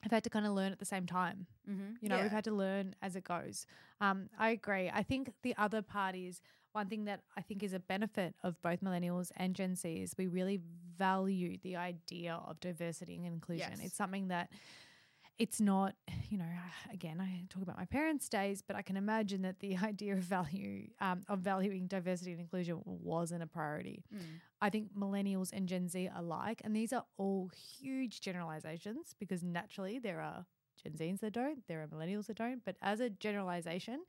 have 0.03 0.11
had 0.11 0.23
to 0.23 0.29
kind 0.29 0.45
of 0.45 0.53
learn 0.53 0.71
at 0.71 0.79
the 0.79 0.85
same 0.85 1.05
time. 1.05 1.45
Mhm. 1.69 1.97
You 2.01 2.09
know, 2.09 2.17
Yeah. 2.17 2.23
we've 2.23 2.31
had 2.31 2.43
to 2.45 2.51
learn 2.51 2.95
as 3.01 3.15
it 3.15 3.23
goes. 3.23 3.65
Um, 3.99 4.29
I 4.37 4.49
agree. 4.49 4.89
I 4.89 5.03
think 5.03 5.31
the 5.43 5.55
other 5.57 5.81
part 5.81 6.15
is 6.15 6.41
one 6.73 6.87
thing 6.87 7.05
that 7.05 7.21
I 7.35 7.41
think 7.41 7.63
is 7.63 7.73
a 7.73 7.79
benefit 7.79 8.35
of 8.43 8.59
both 8.61 8.81
millennials 8.81 9.31
and 9.35 9.55
Gen 9.55 9.75
Z 9.75 9.87
is 10.01 10.15
we 10.17 10.27
really 10.27 10.61
value 10.97 11.57
the 11.61 11.75
idea 11.75 12.35
of 12.35 12.59
diversity 12.59 13.15
and 13.17 13.25
inclusion. 13.27 13.71
Yes. 13.77 13.81
It's 13.85 13.95
something 13.95 14.29
that 14.29 14.49
it's 15.37 15.59
not, 15.59 15.95
you 16.29 16.37
know, 16.37 16.45
again, 16.93 17.19
I 17.19 17.43
talk 17.49 17.63
about 17.63 17.77
my 17.77 17.85
parents' 17.85 18.29
days, 18.29 18.63
but 18.65 18.75
I 18.75 18.81
can 18.81 18.97
imagine 18.97 19.41
that 19.43 19.59
the 19.59 19.77
idea 19.83 20.13
of 20.13 20.19
value, 20.19 20.87
um, 20.99 21.23
of 21.27 21.39
valuing 21.39 21.87
diversity 21.87 22.31
and 22.31 22.41
inclusion 22.41 22.81
wasn't 22.85 23.43
a 23.43 23.47
priority. 23.47 24.03
Mm. 24.13 24.19
I 24.61 24.69
think 24.69 24.95
millennials 24.97 25.51
and 25.53 25.67
Gen 25.67 25.87
Z 25.87 26.09
alike, 26.15 26.61
and 26.63 26.75
these 26.75 26.93
are 26.93 27.05
all 27.17 27.49
huge 27.79 28.21
generalizations 28.21 29.15
because 29.19 29.43
naturally 29.43 29.99
there 29.99 30.21
are 30.21 30.45
Gen 30.81 30.93
Zs 30.93 31.19
that 31.21 31.33
don't, 31.33 31.67
there 31.67 31.81
are 31.81 31.87
millennials 31.87 32.27
that 32.27 32.37
don't, 32.37 32.63
but 32.65 32.75
as 32.81 32.99
a 32.99 33.09
generalization, 33.09 34.01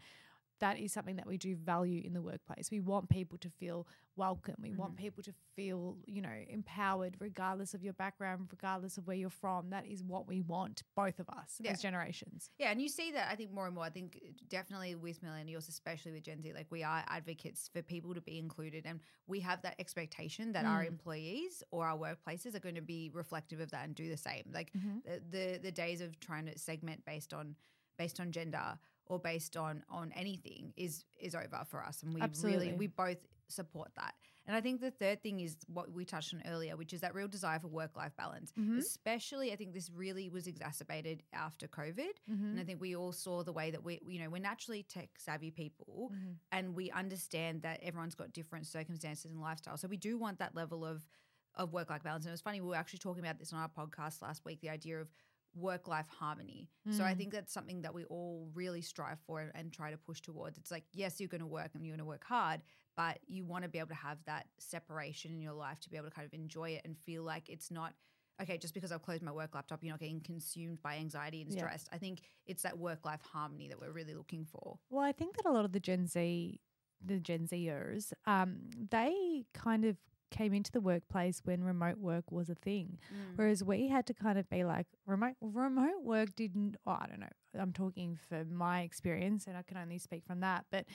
that 0.62 0.78
is 0.78 0.92
something 0.92 1.16
that 1.16 1.26
we 1.26 1.36
do 1.36 1.56
value 1.56 2.00
in 2.04 2.12
the 2.14 2.22
workplace. 2.22 2.70
We 2.70 2.80
want 2.80 3.08
people 3.08 3.36
to 3.38 3.50
feel 3.50 3.86
welcome. 4.16 4.54
We 4.62 4.70
want 4.70 4.92
Mm-hmm. 4.92 5.02
people 5.04 5.22
to 5.24 5.32
feel, 5.56 5.96
you 6.06 6.22
know, 6.22 6.36
empowered 6.48 7.16
regardless 7.18 7.74
of 7.74 7.82
your 7.82 7.94
background, 7.94 8.46
regardless 8.50 8.96
of 8.98 9.06
where 9.06 9.16
you're 9.16 9.28
from. 9.30 9.70
That 9.70 9.86
is 9.86 10.02
what 10.04 10.28
we 10.28 10.40
want, 10.40 10.82
both 10.94 11.18
of 11.18 11.28
us 11.28 11.58
Yeah. 11.60 11.72
as 11.72 11.82
generations. 11.82 12.50
Yeah, 12.58 12.70
and 12.70 12.80
you 12.80 12.88
see 12.88 13.10
that 13.12 13.28
I 13.30 13.34
think 13.36 13.50
more 13.52 13.66
and 13.66 13.74
more. 13.74 13.84
I 13.84 13.90
think 13.90 14.20
definitely 14.48 14.94
with 14.94 15.20
millennials, 15.22 15.68
especially 15.68 16.12
with 16.12 16.22
Gen 16.22 16.40
Z, 16.42 16.52
like 16.54 16.70
we 16.70 16.82
are 16.84 17.02
advocates 17.08 17.68
for 17.72 17.82
people 17.82 18.14
to 18.14 18.20
be 18.20 18.38
included, 18.38 18.86
and 18.86 19.00
we 19.26 19.40
have 19.40 19.62
that 19.62 19.74
expectation 19.80 20.52
that 20.52 20.64
our 20.64 20.84
Mm. 20.84 20.88
employees 20.94 21.62
or 21.72 21.86
our 21.86 21.98
workplaces 21.98 22.54
are 22.54 22.60
going 22.60 22.76
to 22.76 22.82
be 22.96 23.10
reflective 23.12 23.58
of 23.60 23.70
that 23.72 23.84
and 23.86 23.94
do 23.96 24.08
the 24.08 24.16
same. 24.16 24.44
Like 24.52 24.72
the, 25.04 25.20
the 25.30 25.58
the 25.58 25.72
days 25.72 26.00
of 26.00 26.20
trying 26.20 26.46
to 26.46 26.56
segment 26.58 27.04
based 27.04 27.32
on 27.34 27.56
based 27.98 28.20
on 28.20 28.30
gender 28.32 28.78
or 29.06 29.18
based 29.18 29.56
on 29.56 29.82
on 29.88 30.12
anything 30.12 30.72
is 30.76 31.04
is 31.20 31.34
over 31.34 31.62
for 31.68 31.84
us, 31.84 32.02
and 32.02 32.14
we 32.14 32.20
Absolutely. 32.20 32.66
really 32.68 32.78
we 32.78 32.86
both 32.86 33.18
support 33.48 33.90
that. 33.96 34.14
And 34.46 34.56
I 34.56 34.60
think 34.60 34.80
the 34.80 34.90
third 34.90 35.22
thing 35.22 35.38
is 35.38 35.56
what 35.66 35.92
we 35.92 36.04
touched 36.04 36.34
on 36.34 36.42
earlier, 36.46 36.74
which 36.76 36.92
is 36.92 37.02
that 37.02 37.14
real 37.14 37.28
desire 37.28 37.60
for 37.60 37.68
work 37.68 37.96
life 37.96 38.16
balance. 38.16 38.50
Mhm. 38.58 38.78
Especially, 38.78 39.52
I 39.52 39.56
think 39.56 39.72
this 39.72 39.88
really 39.90 40.28
was 40.30 40.46
exacerbated 40.48 41.22
after 41.32 41.68
COVID. 41.68 42.14
Mm-hmm. 42.28 42.44
And 42.46 42.58
I 42.60 42.64
think 42.64 42.80
we 42.80 42.96
all 42.96 43.12
saw 43.12 43.44
the 43.44 43.52
way 43.52 43.70
that 43.70 43.84
we, 43.84 44.00
you 44.04 44.18
know, 44.20 44.30
we're 44.30 44.40
naturally 44.42 44.82
tech 44.82 45.10
savvy 45.18 45.50
people 45.52 46.10
Mm-hmm. 46.12 46.32
and 46.50 46.74
we 46.74 46.90
understand 46.90 47.62
that 47.62 47.80
everyone's 47.82 48.14
got 48.16 48.32
different 48.32 48.66
circumstances 48.66 49.30
and 49.30 49.40
lifestyles. 49.40 49.78
So 49.80 49.86
we 49.88 49.96
do 49.96 50.18
want 50.18 50.38
that 50.38 50.54
level 50.56 50.84
of 50.84 51.06
of 51.54 51.72
work 51.74 51.90
life 51.90 52.02
balance. 52.02 52.24
And 52.24 52.30
it 52.30 52.32
was 52.32 52.40
funny, 52.40 52.62
we 52.62 52.68
were 52.68 52.74
actually 52.76 53.00
talking 53.00 53.22
about 53.22 53.38
this 53.38 53.52
on 53.52 53.58
our 53.60 53.68
podcast 53.68 54.22
last 54.22 54.42
week, 54.46 54.60
the 54.62 54.70
idea 54.70 54.98
of 54.98 55.08
work 55.54 55.88
life 55.88 56.08
harmony. 56.08 56.68
So 56.90 57.04
I 57.04 57.14
Mm. 57.14 57.16
think 57.16 57.32
that's 57.32 57.52
something 57.52 57.82
that 57.82 57.94
we 57.94 58.04
all 58.04 58.50
really 58.54 58.82
strive 58.82 59.18
for 59.26 59.50
and 59.54 59.72
try 59.72 59.90
to 59.90 59.96
push 59.96 60.20
towards. 60.20 60.58
It's 60.58 60.70
like, 60.70 60.84
yes, 60.92 61.20
you're 61.20 61.28
going 61.28 61.40
to 61.40 61.46
work 61.46 61.70
and 61.74 61.84
you're 61.84 61.92
going 61.96 62.04
to 62.04 62.08
work 62.08 62.24
hard, 62.24 62.62
but 62.96 63.18
you 63.26 63.44
want 63.44 63.62
to 63.64 63.68
be 63.68 63.78
able 63.78 63.88
to 63.88 63.94
have 63.94 64.18
that 64.26 64.46
separation 64.58 65.30
in 65.32 65.40
your 65.40 65.52
life 65.54 65.80
to 65.80 65.90
be 65.90 65.96
able 65.96 66.08
to 66.08 66.14
kind 66.14 66.26
of 66.26 66.34
enjoy 66.34 66.70
it 66.70 66.82
and 66.84 66.96
feel 66.98 67.22
like 67.22 67.48
it's 67.48 67.70
not 67.70 67.94
okay, 68.40 68.58
just 68.58 68.74
because 68.74 68.90
I've 68.90 69.02
closed 69.02 69.22
my 69.22 69.30
work 69.30 69.54
laptop, 69.54 69.84
you're 69.84 69.92
not 69.92 70.00
getting 70.00 70.20
consumed 70.20 70.82
by 70.82 70.96
anxiety 70.96 71.42
and 71.42 71.52
Yeah. 71.52 71.58
stress. 71.60 71.86
I 71.92 71.98
think 71.98 72.22
it's 72.46 72.62
that 72.62 72.76
work 72.76 73.04
life 73.04 73.20
harmony 73.22 73.68
that 73.68 73.80
we're 73.80 73.92
really 73.92 74.14
looking 74.14 74.44
for. 74.44 74.78
Well, 74.90 75.04
I 75.04 75.12
think 75.12 75.36
that 75.36 75.46
a 75.46 75.52
lot 75.52 75.64
of 75.64 75.72
the 75.72 75.78
Gen 75.80 76.06
Z, 76.06 76.58
the 77.04 77.20
Gen 77.20 77.46
Zers, 77.46 78.12
um, 78.26 78.56
they 78.90 79.44
kind 79.54 79.84
of 79.84 79.96
came 80.32 80.52
into 80.52 80.72
the 80.72 80.80
workplace 80.80 81.40
when 81.44 81.62
remote 81.62 81.98
work 81.98 82.32
was 82.32 82.50
a 82.50 82.56
thing, 82.56 82.98
mm. 83.12 83.36
whereas 83.36 83.62
we 83.62 83.86
had 83.86 84.06
to 84.06 84.14
kind 84.14 84.38
of 84.38 84.50
be 84.50 84.64
like 84.64 84.86
remote 85.06 85.36
remote 85.40 86.02
work 86.02 86.34
didn't. 86.34 86.76
Oh, 86.86 86.98
I 87.00 87.06
don't 87.08 87.20
know. 87.20 87.26
I'm 87.56 87.72
talking 87.72 88.18
for 88.28 88.44
my 88.44 88.80
experience, 88.80 89.46
and 89.46 89.56
I 89.56 89.62
can 89.62 89.76
only 89.76 89.98
speak 89.98 90.24
from 90.26 90.40
that. 90.40 90.64
But 90.70 90.86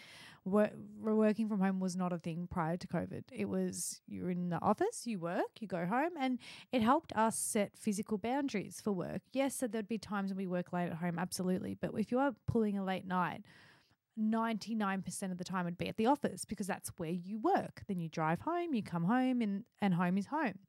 work, 0.44 0.72
working 1.00 1.48
from 1.48 1.62
home 1.62 1.80
was 1.80 1.96
not 1.96 2.12
a 2.12 2.18
thing 2.18 2.48
prior 2.50 2.76
to 2.78 2.88
COVID. 2.88 3.24
It 3.32 3.46
was 3.48 4.02
you're 4.08 4.32
in 4.32 4.50
the 4.50 4.62
office, 4.62 5.06
you 5.06 5.20
work, 5.20 5.62
you 5.62 5.68
go 5.68 5.86
home, 5.86 6.12
and 6.20 6.40
it 6.72 6.82
helped 6.82 7.14
us 7.16 7.38
set 7.38 7.78
physical 7.78 8.18
boundaries 8.18 8.82
for 8.84 8.92
work. 8.92 9.22
Yes, 9.32 9.56
so 9.56 9.68
there'd 9.68 9.88
be 9.88 10.00
times 10.00 10.32
when 10.32 10.38
we 10.38 10.48
work 10.48 10.74
late 10.74 10.90
at 10.90 10.98
home, 10.98 11.20
absolutely. 11.20 11.78
But 11.80 11.92
if 11.98 12.12
you 12.12 12.20
are 12.20 12.34
pulling 12.48 12.78
a 12.78 12.84
late 12.84 13.06
night, 13.06 13.44
99% 14.20 15.32
of 15.32 15.38
the 15.38 15.44
time 15.44 15.66
would 15.66 15.78
be 15.78 15.88
at 15.88 15.98
the 15.98 16.06
office 16.06 16.46
because 16.46 16.68
that's 16.68 16.90
where 16.98 17.12
you 17.12 17.40
work. 17.40 17.84
Then 17.88 18.00
you 18.00 18.10
drive 18.10 18.42
home, 18.42 18.74
you 18.74 18.84
come 18.84 19.04
home, 19.04 19.42
and, 19.42 19.64
and 19.82 19.94
home 19.94 20.18
is 20.18 20.28
home. 20.28 20.60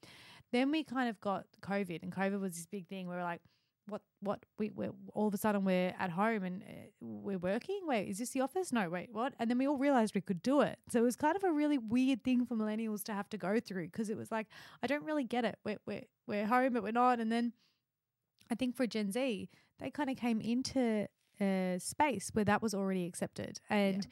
Then 0.53 0.71
we 0.71 0.85
kind 0.85 1.09
of 1.09 1.21
got 1.21 1.47
COVID, 1.63 2.03
and 2.03 2.13
COVID 2.13 2.41
was 2.41 2.55
this 2.55 2.67
big 2.67 2.87
thing 2.89 3.07
where 3.07 3.19
we're 3.19 3.25
like, 3.25 3.41
what, 3.89 4.03
what, 4.21 4.45
we, 4.59 4.71
we're 4.71 4.93
all 5.15 5.29
of 5.29 5.35
a 5.35 5.39
sudden 5.39 5.65
we're 5.65 5.95
at 5.99 6.11
home 6.11 6.45
and 6.45 6.63
uh, 6.63 6.75
we're 7.01 7.39
working. 7.39 7.81
Wait, 7.85 8.09
is 8.09 8.19
this 8.19 8.31
the 8.31 8.41
office? 8.41 8.73
No, 8.73 8.89
wait, 8.91 9.09
what? 9.13 9.35
And 9.39 9.49
then 9.49 9.59
we 9.59 9.67
all 9.67 9.79
realized 9.79 10.15
we 10.15 10.21
could 10.21 10.43
do 10.43 10.61
it. 10.61 10.79
So 10.91 11.01
it 11.01 11.03
was 11.03 11.17
kind 11.17 11.37
of 11.37 11.45
a 11.45 11.51
really 11.51 11.79
weird 11.79 12.23
thing 12.23 12.45
for 12.45 12.55
millennials 12.55 13.03
to 13.05 13.15
have 13.15 13.31
to 13.31 13.39
go 13.39 13.61
through 13.61 13.87
because 13.87 14.11
it 14.11 14.17
was 14.17 14.31
like, 14.31 14.47
I 14.83 14.87
don't 14.87 15.05
really 15.05 15.25
get 15.25 15.45
it. 15.45 15.59
We're, 15.65 15.79
we're, 15.87 16.05
we're 16.27 16.47
home, 16.47 16.75
but 16.75 16.83
we're 16.83 16.93
not. 16.93 17.19
And 17.19 17.33
then 17.33 17.53
I 18.51 18.55
think 18.55 18.77
for 18.77 18.87
Gen 18.87 19.11
Z, 19.11 19.49
they 19.79 19.91
kind 19.91 20.11
of 20.11 20.17
came 20.17 20.41
into 20.41 21.09
a 21.41 21.77
space 21.79 22.31
where 22.33 22.45
that 22.45 22.63
was 22.63 22.75
already 22.75 23.07
accepted. 23.07 23.61
And 23.71 24.07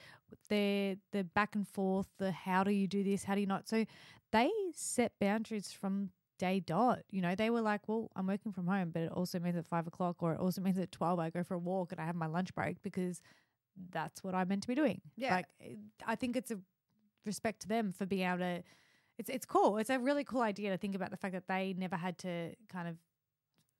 the 0.49 0.99
the 1.12 1.25
back 1.25 1.54
and 1.54 1.66
forth 1.66 2.06
the 2.18 2.33
how 2.33 2.64
do 2.64 2.71
you 2.71 2.87
do 2.87 3.02
this 3.04 3.25
how 3.25 3.35
do 3.35 3.40
you 3.40 3.47
not? 3.47 3.68
So 3.68 3.85
they 4.33 4.50
set 4.75 5.12
boundaries 5.21 5.73
from 5.73 6.11
day 6.38 6.61
dot 6.61 6.99
you 7.11 7.23
know? 7.23 7.35
They 7.35 7.49
were 7.49 7.62
like 7.62 7.88
well 7.88 8.11
i'm 8.14 8.26
working 8.26 8.52
from 8.52 8.66
home 8.66 8.90
but 8.92 9.02
it 9.02 9.12
also 9.12 9.38
means 9.38 9.56
at 9.56 9.64
five 9.66 9.87
o'clock 9.87 10.16
or 10.23 10.35
it 10.35 10.40
also 10.40 10.61
means 10.61 10.78
at 10.78 10.92
12 10.92 11.18
i 11.18 11.30
go 11.30 11.42
for 11.42 11.54
a 11.54 11.59
walk 11.59 11.92
and 11.92 12.00
i 12.00 12.04
have 12.04 12.14
my 12.14 12.26
lunch 12.26 12.54
break 12.54 12.83
because 12.83 13.23
that's 13.90 14.23
what 14.23 14.35
i'm 14.35 14.47
meant 14.49 14.61
to 14.62 14.68
be 14.68 14.75
doing. 14.75 15.00
Yeah. 15.16 15.37
like 15.37 15.47
it- 15.61 15.78
i 16.06 16.14
think 16.14 16.37
it's 16.37 16.50
a 16.50 16.59
respect 17.25 17.61
to 17.62 17.68
them 17.68 17.92
for 17.92 18.04
being 18.06 18.26
able 18.28 18.38
to 18.38 18.62
it's 19.18 19.30
it's 19.30 19.47
cool. 19.47 19.78
It's 19.78 19.88
a 19.88 19.99
really 19.99 20.25
cool 20.25 20.42
idea 20.42 20.71
to 20.73 20.76
think 20.76 20.95
about 20.95 21.11
the 21.11 21.16
fact 21.16 21.33
that 21.33 21.49
they 21.49 21.75
never 21.78 21.97
had 21.97 22.18
to 22.18 22.54
kind 22.68 22.87
of 22.87 22.97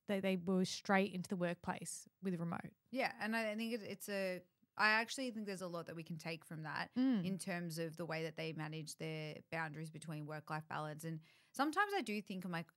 they, 0.07 0.19
they 0.19 0.37
were 0.37 0.65
straight 0.65 1.13
into 1.13 1.29
the 1.29 1.35
workplace 1.35 2.07
with 2.23 2.39
remote 2.39 2.71
Yeah, 2.91 3.11
and 3.21 3.35
I 3.35 3.51
I 3.51 3.55
think 3.55 3.73
it, 3.73 3.81
it's 3.83 4.09
a. 4.09 4.41
I 4.79 4.89
actually 4.89 5.31
think 5.31 5.47
there's 5.47 5.63
a 5.63 5.67
lot 5.67 5.87
that 5.87 5.95
we 5.95 6.03
can 6.03 6.17
take 6.17 6.45
from 6.45 6.61
that 6.63 6.91
Mm. 6.95 7.25
in 7.25 7.37
terms 7.39 7.79
of 7.79 7.97
the 7.97 8.05
way 8.05 8.23
that 8.23 8.37
they 8.37 8.53
manage 8.53 8.95
their 8.97 9.35
boundaries 9.51 9.89
between 9.89 10.27
work 10.27 10.49
life 10.51 10.67
balance. 10.69 11.03
And 11.03 11.19
sometimes 11.51 11.91
I 11.97 12.01
do 12.01 12.21
think 12.21 12.45
I'm 12.45 12.51
like, 12.51 12.67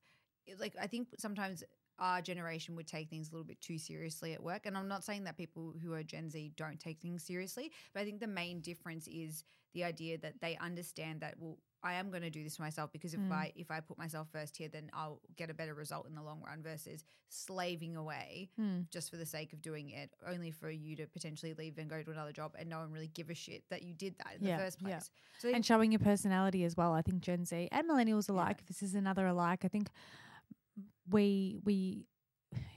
like 0.59 0.75
I 0.81 0.87
think 0.87 1.09
sometimes 1.19 1.63
our 1.99 2.23
generation 2.23 2.75
would 2.77 2.87
take 2.87 3.11
things 3.11 3.29
a 3.29 3.33
little 3.33 3.45
bit 3.47 3.61
too 3.61 3.77
seriously 3.77 4.33
at 4.33 4.43
work. 4.43 4.65
And 4.65 4.79
I'm 4.79 4.89
not 4.89 5.05
saying 5.05 5.25
that 5.25 5.37
people 5.37 5.75
who 5.83 5.93
are 5.93 6.03
Gen 6.03 6.31
Z 6.31 6.53
don't 6.57 6.81
take 6.81 7.01
things 7.01 7.23
seriously, 7.23 7.71
but 7.93 8.01
I 8.01 8.05
think 8.07 8.21
the 8.21 8.27
main 8.27 8.63
difference 8.63 9.07
is 9.07 9.45
the 9.75 9.85
idea 9.85 10.17
that 10.19 10.41
they 10.41 10.57
understand 10.57 11.21
that 11.21 11.35
well. 11.39 11.59
I 11.83 11.95
am 11.95 12.11
going 12.11 12.23
to 12.23 12.31
do 12.31 12.45
this 12.45 12.57
for 12.57 12.63
myself 12.63 12.93
because 12.93 13.15
if 13.15 13.21
Mm. 13.21 13.33
I 13.33 13.53
if 13.57 13.71
I 13.71 13.81
put 13.81 13.97
myself 13.99 14.29
first 14.31 14.57
here, 14.57 14.69
then 14.69 14.91
I'll 14.93 15.21
get 15.37 15.51
a 15.51 15.55
better 15.55 15.75
result 15.75 16.07
in 16.07 16.15
the 16.15 16.23
long 16.23 16.43
run 16.43 16.63
versus 16.63 17.05
slaving 17.29 17.97
away 17.97 18.51
Mm. 18.59 18.89
just 18.91 19.11
for 19.11 19.17
the 19.17 19.25
sake 19.27 19.53
of 19.53 19.63
doing 19.63 19.91
it, 19.91 20.11
only 20.27 20.51
for 20.51 20.71
you 20.71 20.97
to 20.97 21.07
potentially 21.07 21.55
leave 21.55 21.79
and 21.79 21.89
go 21.89 22.03
to 22.03 22.11
another 22.11 22.33
job 22.33 22.55
and 22.59 22.69
no 22.69 22.79
one 22.81 22.91
really 22.93 23.09
give 23.09 23.31
a 23.31 23.35
shit 23.35 23.65
that 23.71 23.83
you 23.83 23.95
did 23.95 24.17
that 24.19 24.35
in 24.39 24.47
Yeah, 24.47 24.57
the 24.59 24.63
first 24.65 24.81
yeah. 24.83 24.89
place. 24.97 25.11
So 25.39 25.49
and 25.51 25.65
showing 25.65 25.93
your 25.93 26.01
personality 26.01 26.65
as 26.65 26.77
well. 26.77 26.93
I 26.93 27.03
think 27.03 27.23
Gen 27.23 27.45
Z 27.45 27.69
and 27.73 27.89
millennials 27.89 28.29
alike. 28.29 28.57
Yeah. 28.59 28.63
If 28.63 28.67
this 28.67 28.83
is 28.83 28.95
another 28.95 29.27
alike, 29.27 29.65
I 29.65 29.69
think 29.69 29.89
we 31.09 31.59
we 31.65 32.07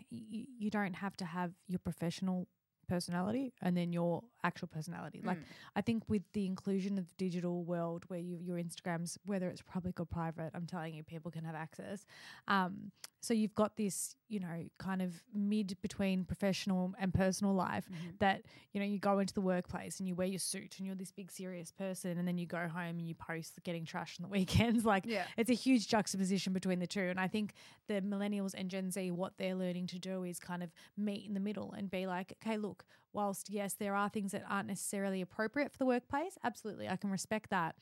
you, 0.09 0.45
you 0.59 0.69
don't 0.69 0.93
have 0.95 1.15
to 1.17 1.25
have 1.25 1.51
your 1.67 1.79
professional 1.79 2.47
personality 2.87 3.53
and 3.61 3.75
then 3.75 3.91
your 3.93 4.23
actual 4.43 4.67
personality. 4.67 5.21
Like 5.23 5.37
Mm. 5.39 5.43
I 5.75 5.81
think 5.81 6.03
with 6.09 6.23
the 6.33 6.45
inclusion 6.45 6.97
of 6.97 7.05
the 7.07 7.15
digital 7.17 7.63
world 7.63 8.03
where 8.09 8.19
you 8.19 8.37
your 8.41 8.57
Instagrams, 8.57 9.17
whether 9.25 9.47
it's 9.49 9.61
public 9.61 9.99
or 9.99 10.05
private, 10.05 10.51
I'm 10.53 10.65
telling 10.65 10.93
you, 10.95 11.03
people 11.03 11.31
can 11.31 11.43
have 11.45 11.55
access. 11.55 12.05
Um, 12.47 12.91
so 13.21 13.33
you've 13.33 13.55
got 13.55 13.77
this, 13.77 14.17
you 14.27 14.41
know, 14.41 14.65
kind 14.79 15.01
of 15.01 15.23
mid 15.33 15.77
between 15.81 16.25
professional 16.25 16.93
and 16.99 17.13
personal 17.13 17.53
life 17.53 17.87
Mhm. 17.89 18.19
that 18.19 18.41
you 18.73 18.81
know 18.81 18.85
you 18.85 18.99
go 18.99 19.19
into 19.19 19.33
the 19.33 19.39
workplace 19.41 19.99
and 19.99 20.09
you 20.09 20.13
wear 20.15 20.27
your 20.27 20.39
suit 20.39 20.75
and 20.77 20.85
you're 20.85 20.95
this 20.95 21.11
big 21.11 21.31
serious 21.31 21.71
person, 21.71 22.17
and 22.17 22.27
then 22.27 22.37
you 22.37 22.45
go 22.45 22.67
home 22.67 22.99
and 22.99 23.07
you 23.07 23.15
post 23.15 23.59
getting 23.63 23.85
trashed 23.85 24.19
on 24.19 24.23
the 24.23 24.27
weekends. 24.39 24.83
Like 24.85 25.05
yeah, 25.05 25.23
it's 25.37 25.49
a 25.49 25.53
huge 25.53 25.87
juxtaposition 25.87 26.51
between 26.51 26.79
the 26.79 26.87
two. 26.87 27.01
And 27.09 27.17
I 27.19 27.29
think 27.29 27.53
the 27.87 28.01
millennials 28.01 28.53
and 28.57 28.69
Gen 28.69 28.91
Z, 28.91 29.09
what 29.11 29.37
they're 29.37 29.55
learning 29.55 29.87
to 29.87 29.99
do 29.99 30.23
is 30.23 30.37
kind 30.39 30.61
of 30.61 30.71
meet 30.97 31.25
in 31.25 31.33
the 31.33 31.39
middle 31.39 31.71
and 31.71 31.89
be 31.89 32.05
like, 32.05 32.33
okay, 32.43 32.57
look, 32.57 32.83
whilst 33.13 33.49
yes, 33.49 33.73
there 33.73 33.95
are 33.95 34.09
things 34.09 34.31
that 34.31 34.43
aren't 34.49 34.67
necessarily 34.67 35.21
appropriate 35.21 35.71
for 35.71 35.77
the 35.77 35.85
workplace, 35.85 36.37
absolutely, 36.43 36.89
I 36.89 36.95
can 36.95 37.11
respect 37.11 37.49
that. 37.49 37.75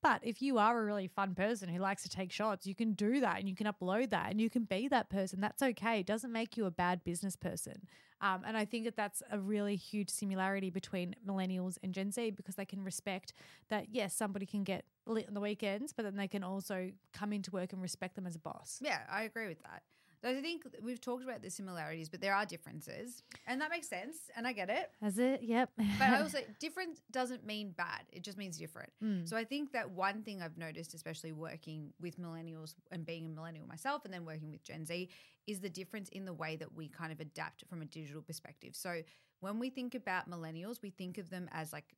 But 0.00 0.20
if 0.22 0.40
you 0.40 0.58
are 0.58 0.80
a 0.80 0.84
really 0.84 1.08
fun 1.08 1.34
person 1.34 1.68
who 1.68 1.80
likes 1.80 2.04
to 2.04 2.08
take 2.08 2.30
shots, 2.30 2.66
you 2.66 2.74
can 2.74 2.92
do 2.92 3.20
that 3.20 3.38
and 3.38 3.48
you 3.48 3.56
can 3.56 3.66
upload 3.66 4.10
that 4.10 4.30
and 4.30 4.40
you 4.40 4.48
can 4.48 4.62
be 4.64 4.86
that 4.88 5.10
person. 5.10 5.40
That's 5.40 5.60
okay. 5.60 6.00
It 6.00 6.06
doesn't 6.06 6.32
make 6.32 6.56
you 6.56 6.66
a 6.66 6.70
bad 6.70 7.02
business 7.02 7.34
person. 7.34 7.82
Um, 8.20 8.42
and 8.46 8.56
I 8.56 8.64
think 8.64 8.84
that 8.84 8.96
that's 8.96 9.22
a 9.30 9.38
really 9.38 9.76
huge 9.76 10.10
similarity 10.10 10.70
between 10.70 11.16
millennials 11.26 11.78
and 11.82 11.92
Gen 11.92 12.12
Z 12.12 12.30
because 12.32 12.54
they 12.54 12.64
can 12.64 12.84
respect 12.84 13.32
that, 13.70 13.86
yes, 13.90 14.14
somebody 14.14 14.46
can 14.46 14.62
get 14.62 14.84
lit 15.06 15.26
on 15.26 15.34
the 15.34 15.40
weekends, 15.40 15.92
but 15.92 16.04
then 16.04 16.16
they 16.16 16.28
can 16.28 16.44
also 16.44 16.90
come 17.12 17.32
into 17.32 17.50
work 17.50 17.72
and 17.72 17.82
respect 17.82 18.14
them 18.14 18.26
as 18.26 18.36
a 18.36 18.40
boss. 18.40 18.78
yeah, 18.80 19.00
I 19.10 19.22
agree 19.22 19.48
with 19.48 19.62
that. 19.62 19.82
So 20.22 20.28
I 20.28 20.40
think 20.40 20.64
we've 20.82 21.00
talked 21.00 21.22
about 21.22 21.42
the 21.42 21.50
similarities, 21.50 22.08
but 22.08 22.20
there 22.20 22.34
are 22.34 22.44
differences, 22.44 23.22
and 23.46 23.60
that 23.60 23.70
makes 23.70 23.88
sense, 23.88 24.16
and 24.36 24.46
I 24.46 24.52
get 24.52 24.68
it. 24.68 24.90
Has 25.00 25.18
it? 25.18 25.42
Yep. 25.42 25.70
But 25.76 26.08
I 26.10 26.20
also 26.22 26.38
different 26.58 27.00
doesn't 27.12 27.46
mean 27.46 27.70
bad; 27.70 28.02
it 28.10 28.24
just 28.24 28.36
means 28.36 28.58
different. 28.58 28.90
Mm. 29.02 29.28
So 29.28 29.36
I 29.36 29.44
think 29.44 29.72
that 29.72 29.90
one 29.90 30.22
thing 30.22 30.42
I've 30.42 30.58
noticed, 30.58 30.94
especially 30.94 31.32
working 31.32 31.92
with 32.00 32.18
millennials 32.20 32.74
and 32.90 33.06
being 33.06 33.26
a 33.26 33.28
millennial 33.28 33.66
myself, 33.66 34.04
and 34.04 34.12
then 34.12 34.24
working 34.24 34.50
with 34.50 34.64
Gen 34.64 34.84
Z, 34.84 35.08
is 35.46 35.60
the 35.60 35.70
difference 35.70 36.08
in 36.10 36.24
the 36.24 36.32
way 36.34 36.56
that 36.56 36.74
we 36.74 36.88
kind 36.88 37.12
of 37.12 37.20
adapt 37.20 37.64
from 37.68 37.82
a 37.82 37.86
digital 37.86 38.22
perspective. 38.22 38.74
So 38.74 39.02
when 39.40 39.58
we 39.60 39.70
think 39.70 39.94
about 39.94 40.28
millennials, 40.28 40.82
we 40.82 40.90
think 40.90 41.18
of 41.18 41.30
them 41.30 41.48
as 41.52 41.72
like, 41.72 41.94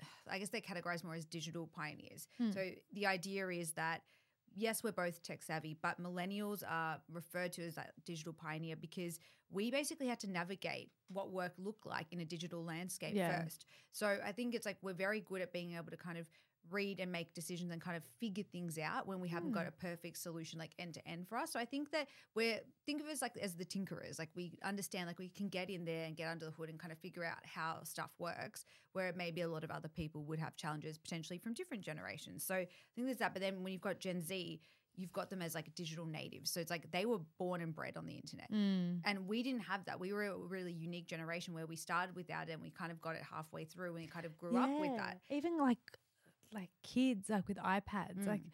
I 0.30 0.38
guess 0.38 0.48
they're 0.48 0.60
categorized 0.62 1.04
more 1.04 1.14
as 1.14 1.26
digital 1.26 1.66
pioneers. 1.66 2.26
Hmm. 2.38 2.52
So 2.52 2.70
the 2.92 3.06
idea 3.06 3.48
is 3.48 3.72
that. 3.72 4.02
Yes, 4.56 4.82
we're 4.82 4.92
both 4.92 5.22
tech 5.22 5.42
savvy, 5.42 5.76
but 5.80 6.00
millennials 6.02 6.62
are 6.68 7.00
referred 7.12 7.52
to 7.52 7.66
as 7.66 7.76
that 7.76 7.92
digital 8.04 8.32
pioneer 8.32 8.76
because 8.76 9.18
we 9.50 9.70
basically 9.70 10.06
had 10.06 10.20
to 10.20 10.30
navigate 10.30 10.90
what 11.08 11.30
work 11.30 11.52
looked 11.58 11.86
like 11.86 12.06
in 12.12 12.20
a 12.20 12.24
digital 12.24 12.64
landscape 12.64 13.14
Yeah. 13.14 13.42
first. 13.42 13.66
So 13.92 14.18
I 14.24 14.32
think 14.32 14.54
it's 14.54 14.66
like 14.66 14.78
we're 14.82 14.92
very 14.92 15.20
good 15.20 15.40
at 15.40 15.52
being 15.52 15.74
able 15.74 15.90
to 15.90 15.96
kind 15.96 16.18
of 16.18 16.28
read 16.68 17.00
and 17.00 17.10
make 17.10 17.34
decisions 17.34 17.72
and 17.72 17.80
kind 17.80 17.96
of 17.96 18.02
figure 18.20 18.44
things 18.44 18.78
out 18.78 19.06
when 19.06 19.18
we 19.20 19.28
haven't 19.28 19.52
got 19.52 19.62
Hmm. 19.62 19.68
a 19.68 19.72
perfect 19.72 20.18
solution 20.18 20.58
like 20.58 20.72
end 20.78 20.94
to 20.94 21.08
end 21.08 21.26
for 21.28 21.38
us. 21.38 21.52
So 21.52 21.58
I 21.58 21.64
think 21.64 21.90
that 21.90 22.08
we're 22.34 22.60
think 22.86 23.00
of 23.00 23.08
us 23.08 23.22
like 23.22 23.36
as 23.38 23.54
the 23.54 23.64
tinkerers. 23.64 24.18
Like 24.18 24.30
we 24.34 24.58
understand 24.62 25.06
like 25.06 25.18
we 25.18 25.28
can 25.28 25.48
get 25.48 25.70
in 25.70 25.84
there 25.84 26.04
and 26.04 26.16
get 26.16 26.28
under 26.28 26.44
the 26.44 26.50
hood 26.52 26.68
and 26.68 26.78
kind 26.78 26.92
of 26.92 26.98
figure 26.98 27.24
out 27.24 27.44
how 27.44 27.82
stuff 27.82 28.10
works, 28.18 28.64
where 28.92 29.12
maybe 29.16 29.40
a 29.40 29.48
lot 29.48 29.64
of 29.64 29.70
other 29.70 29.88
people 29.88 30.22
would 30.24 30.38
have 30.38 30.54
challenges 30.56 30.98
potentially 30.98 31.38
from 31.38 31.54
different 31.54 31.82
generations. 31.82 32.44
So 32.44 32.54
I 32.54 32.68
think 32.94 33.06
there's 33.06 33.18
that. 33.18 33.32
But 33.32 33.42
then 33.42 33.62
when 33.62 33.72
you've 33.72 33.82
got 33.82 33.98
Gen 33.98 34.20
Z, 34.20 34.60
you've 34.96 35.12
got 35.12 35.30
them 35.30 35.40
as 35.40 35.54
like 35.54 35.74
digital 35.74 36.04
natives. 36.04 36.50
So 36.50 36.60
it's 36.60 36.70
like 36.70 36.90
they 36.90 37.06
were 37.06 37.20
born 37.38 37.62
and 37.62 37.74
bred 37.74 37.96
on 37.96 38.06
the 38.06 38.14
internet. 38.14 38.52
Mm. 38.52 39.00
And 39.04 39.26
we 39.26 39.42
didn't 39.42 39.62
have 39.62 39.84
that. 39.86 39.98
We 39.98 40.12
were 40.12 40.24
a 40.24 40.36
really 40.36 40.72
unique 40.72 41.06
generation 41.06 41.54
where 41.54 41.66
we 41.66 41.76
started 41.76 42.14
without 42.14 42.48
it 42.48 42.52
and 42.52 42.62
we 42.62 42.70
kind 42.70 42.92
of 42.92 43.00
got 43.00 43.16
it 43.16 43.22
halfway 43.22 43.64
through 43.64 43.86
and 43.86 43.94
we 43.94 44.06
kind 44.06 44.26
of 44.26 44.36
grew 44.36 44.56
up 44.56 44.70
with 44.78 44.96
that. 44.96 45.18
Even 45.30 45.58
like 45.58 45.78
like 46.52 46.70
kids, 46.82 47.28
like 47.28 47.46
with 47.48 47.58
iPads, 47.58 48.26
like 48.26 48.40
Mm. 48.42 48.50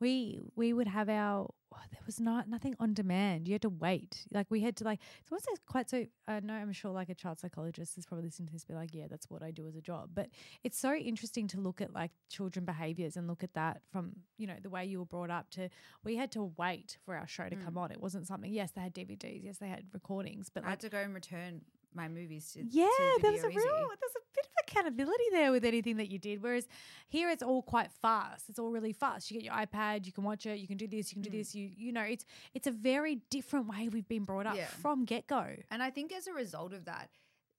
we 0.00 0.40
we 0.56 0.72
would 0.72 0.86
have 0.88 1.08
our 1.08 1.52
oh, 1.72 1.78
there 1.92 2.00
was 2.06 2.18
not 2.18 2.48
nothing 2.48 2.74
on 2.80 2.94
demand. 2.94 3.46
You 3.46 3.54
had 3.54 3.62
to 3.62 3.68
wait. 3.68 4.26
Like 4.32 4.46
we 4.50 4.60
had 4.60 4.74
to 4.76 4.84
like 4.84 4.98
so 5.24 5.28
what's 5.34 5.46
this 5.46 5.58
quite 5.66 5.88
so 5.90 6.06
I 6.26 6.40
know 6.40 6.54
I'm 6.54 6.72
sure 6.72 6.90
like 6.90 7.10
a 7.10 7.14
child 7.14 7.38
psychologist 7.38 7.98
is 7.98 8.06
probably 8.06 8.24
listening 8.26 8.46
to 8.48 8.52
this 8.52 8.64
be 8.64 8.74
like, 8.74 8.94
yeah, 8.94 9.06
that's 9.10 9.28
what 9.28 9.42
I 9.42 9.50
do 9.50 9.66
as 9.68 9.76
a 9.76 9.80
job. 9.80 10.10
But 10.14 10.28
it's 10.64 10.78
so 10.78 10.94
interesting 10.94 11.46
to 11.48 11.60
look 11.60 11.80
at 11.80 11.92
like 11.92 12.12
children 12.30 12.64
behaviors 12.64 13.16
and 13.16 13.26
look 13.28 13.44
at 13.44 13.52
that 13.54 13.82
from, 13.92 14.12
you 14.38 14.46
know, 14.46 14.56
the 14.62 14.70
way 14.70 14.84
you 14.86 14.98
were 15.00 15.04
brought 15.04 15.30
up 15.30 15.50
to 15.50 15.68
we 16.02 16.16
had 16.16 16.32
to 16.32 16.52
wait 16.56 16.98
for 17.04 17.14
our 17.14 17.26
show 17.28 17.48
to 17.48 17.56
come 17.56 17.76
on. 17.76 17.92
It 17.92 18.00
wasn't 18.00 18.26
something 18.26 18.50
yes, 18.52 18.72
they 18.72 18.80
had 18.80 18.94
DVDs, 18.94 19.44
yes, 19.44 19.58
they 19.58 19.68
had 19.68 19.84
recordings, 19.92 20.48
but 20.52 20.64
I 20.64 20.68
like 20.68 20.70
had 20.70 20.80
to 20.80 20.88
go 20.88 20.98
and 20.98 21.14
return 21.14 21.60
my 21.94 22.08
movies 22.08 22.52
to 22.52 22.60
yeah, 22.68 22.84
to 22.86 23.18
there 23.22 23.32
was 23.32 23.42
a 23.44 23.48
real, 23.48 23.56
there's 23.56 24.16
a 24.16 24.24
bit 24.34 24.46
of 24.46 24.52
accountability 24.68 25.24
there 25.32 25.50
with 25.52 25.64
anything 25.64 25.96
that 25.96 26.08
you 26.10 26.18
did. 26.18 26.42
Whereas 26.42 26.68
here 27.08 27.30
it's 27.30 27.42
all 27.42 27.62
quite 27.62 27.90
fast. 28.02 28.48
It's 28.48 28.58
all 28.58 28.70
really 28.70 28.92
fast. 28.92 29.30
You 29.30 29.40
get 29.40 29.44
your 29.44 29.54
iPad, 29.54 30.06
you 30.06 30.12
can 30.12 30.24
watch 30.24 30.46
it, 30.46 30.58
you 30.58 30.66
can 30.68 30.76
do 30.76 30.86
this, 30.86 31.10
you 31.10 31.16
can 31.16 31.22
do 31.22 31.30
Mm. 31.30 31.38
this. 31.40 31.54
You 31.54 31.70
you 31.76 31.92
know, 31.92 32.02
it's 32.02 32.24
it's 32.54 32.66
a 32.66 32.72
very 32.72 33.16
different 33.30 33.66
way 33.68 33.88
we've 33.88 34.08
been 34.08 34.24
brought 34.24 34.46
up 34.46 34.56
Yeah. 34.56 34.66
from 34.66 35.04
get 35.04 35.26
go. 35.26 35.44
And 35.70 35.82
I 35.82 35.90
think 35.90 36.12
as 36.12 36.26
a 36.26 36.32
result 36.32 36.72
of 36.72 36.84
that, 36.86 37.10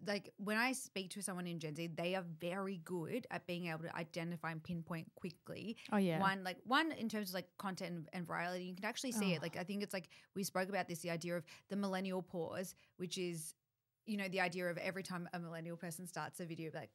like 0.08 0.34
when 0.38 0.58
I 0.58 0.72
speak 0.72 1.12
to 1.12 1.22
someone 1.22 1.46
in 1.46 1.60
Gen 1.60 1.76
Z, 1.76 1.88
they 1.96 2.16
are 2.16 2.24
very 2.40 2.78
good 2.84 3.28
at 3.30 3.46
being 3.46 3.68
able 3.68 3.84
to 3.84 3.96
identify 3.96 4.50
and 4.52 4.64
pinpoint 4.64 5.12
quickly 5.14 5.78
Oh 5.92 5.98
yeah, 5.98 6.20
one 6.20 6.44
like 6.44 6.58
one 6.66 6.92
in 6.94 7.08
terms 7.08 7.30
of 7.30 7.36
like 7.36 7.46
content 7.60 7.92
and, 7.92 8.10
and 8.14 8.28
virality 8.28 8.68
you 8.68 8.74
can 8.76 8.86
actually 8.86 9.12
see 9.12 9.34
it 9.34 9.40
Oh. 9.42 9.44
like 9.44 9.58
i 9.58 9.64
think 9.64 9.84
it's 9.84 9.94
like 9.94 10.10
we 10.36 10.44
spoke 10.44 10.70
about 10.70 10.88
this 10.88 11.00
the 11.02 11.12
idea 11.12 11.38
of 11.38 11.44
the 11.70 11.76
millennial 11.76 12.24
pause 12.24 12.74
which 12.98 13.20
is 13.20 13.54
you 14.12 14.18
know 14.18 14.28
the 14.28 14.42
idea 14.42 14.66
of 14.70 14.78
every 14.78 15.04
time 15.04 15.28
a 15.34 15.40
millennial 15.40 15.78
person 15.78 16.06
starts 16.06 16.40
a 16.40 16.46
video 16.46 16.70
like 16.74 16.92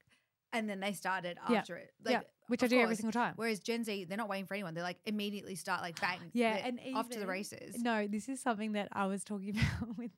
and 0.52 0.68
then 0.70 0.78
they 0.80 0.92
start 0.92 1.24
it 1.24 1.36
Yeah. 1.48 1.58
after 1.60 1.76
it 1.76 1.90
like 2.04 2.12
yeah, 2.12 2.20
which 2.48 2.62
I 2.62 2.66
do 2.68 2.78
every 2.78 2.94
single 2.96 3.12
time. 3.22 3.32
whereas 3.36 3.58
gen 3.68 3.82
z 3.84 4.04
they're 4.04 4.18
not 4.24 4.28
waiting 4.28 4.46
for 4.46 4.54
anyone 4.54 4.74
they're 4.74 4.84
like 4.92 5.00
immediately 5.06 5.54
start 5.54 5.80
like 5.82 5.98
bang 6.00 6.20
Yeah, 6.34 6.56
and 6.66 6.78
off 6.94 7.08
to 7.10 7.18
the 7.18 7.26
races 7.26 7.76
No, 7.82 8.06
this 8.06 8.28
is 8.28 8.40
something 8.40 8.72
that 8.72 8.88
I 8.92 9.06
was 9.06 9.24
talking 9.24 9.56
about 9.80 9.96
with 9.98 10.10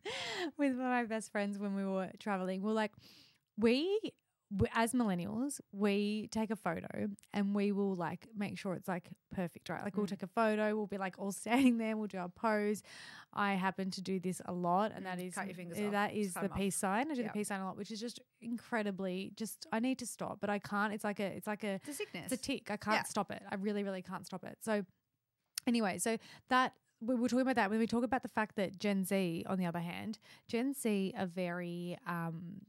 with 0.58 0.72
one 0.76 0.86
of 0.86 0.92
my 0.98 1.04
best 1.04 1.30
friends 1.32 1.58
when 1.58 1.74
we 1.76 1.84
were 1.84 2.10
traveling. 2.18 2.62
We're 2.62 2.72
like, 2.84 2.92
we, 3.56 4.00
as 4.74 4.92
millennials, 4.92 5.60
we 5.72 6.28
take 6.32 6.50
a 6.50 6.56
photo 6.56 7.08
and 7.34 7.54
we 7.54 7.70
will 7.72 7.94
like 7.94 8.26
make 8.36 8.56
sure 8.58 8.72
it's 8.74 8.88
like 8.88 9.08
perfect, 9.30 9.68
right? 9.68 9.84
Like 9.84 9.96
we'll 9.96 10.06
Mm. 10.06 10.10
take 10.10 10.22
a 10.22 10.26
photo, 10.28 10.74
we'll 10.74 10.86
be 10.86 10.96
like 10.98 11.18
all 11.18 11.32
standing 11.44 11.76
there, 11.78 11.96
we'll 11.96 12.06
do 12.06 12.18
our 12.18 12.28
pose. 12.30 12.82
I 13.32 13.54
happen 13.54 13.90
to 13.90 14.00
do 14.00 14.18
this 14.18 14.40
a 14.46 14.52
lot, 14.52 14.92
and 14.94 15.04
that 15.04 15.18
Mm, 15.18 15.28
is 15.28 15.34
cut 15.34 15.46
your 15.46 15.54
fingers 15.54 15.78
uh, 15.78 15.84
off, 15.84 15.90
that 15.92 16.14
is 16.14 16.32
cut 16.32 16.40
the 16.40 16.46
'em 16.46 16.52
off. 16.52 16.58
peace 16.58 16.76
sign. 16.76 17.10
I 17.10 17.14
do 17.14 17.20
Yeah. 17.22 17.28
the 17.28 17.32
peace 17.32 17.48
sign 17.48 17.60
a 17.60 17.66
lot, 17.66 17.76
which 17.76 17.90
is 17.90 18.00
just 18.00 18.20
incredibly. 18.40 19.32
Just 19.36 19.66
I 19.70 19.80
need 19.80 19.98
to 19.98 20.06
stop, 20.06 20.38
but 20.40 20.48
I 20.48 20.58
can't. 20.58 20.92
It's 20.94 21.04
like 21.04 21.20
a 21.20 21.26
it's 21.26 21.46
like 21.46 21.62
a 21.64 21.74
It's 21.74 21.88
a 21.88 21.94
sickness. 21.94 22.32
it's 22.32 22.42
a 22.42 22.44
tick. 22.46 22.70
I 22.70 22.76
can't 22.78 22.96
Yeah. 22.96 23.02
stop 23.04 23.30
it. 23.30 23.42
I 23.50 23.54
really, 23.56 23.84
really 23.84 24.02
can't 24.02 24.24
stop 24.24 24.44
it. 24.44 24.56
So, 24.62 24.84
anyway, 25.66 25.98
so 25.98 26.16
that 26.48 26.72
we 27.00 27.14
were 27.14 27.28
talking 27.28 27.42
about 27.42 27.56
that 27.56 27.70
when 27.70 27.78
we 27.78 27.86
talk 27.86 28.02
about 28.02 28.22
the 28.22 28.28
fact 28.28 28.56
that 28.56 28.78
Gen 28.78 29.04
Z, 29.04 29.44
on 29.46 29.58
the 29.58 29.66
other 29.66 29.78
hand, 29.80 30.18
Gen 30.48 30.72
Z 30.74 31.14
are 31.16 31.26
very 31.26 31.96
um, 32.06 32.62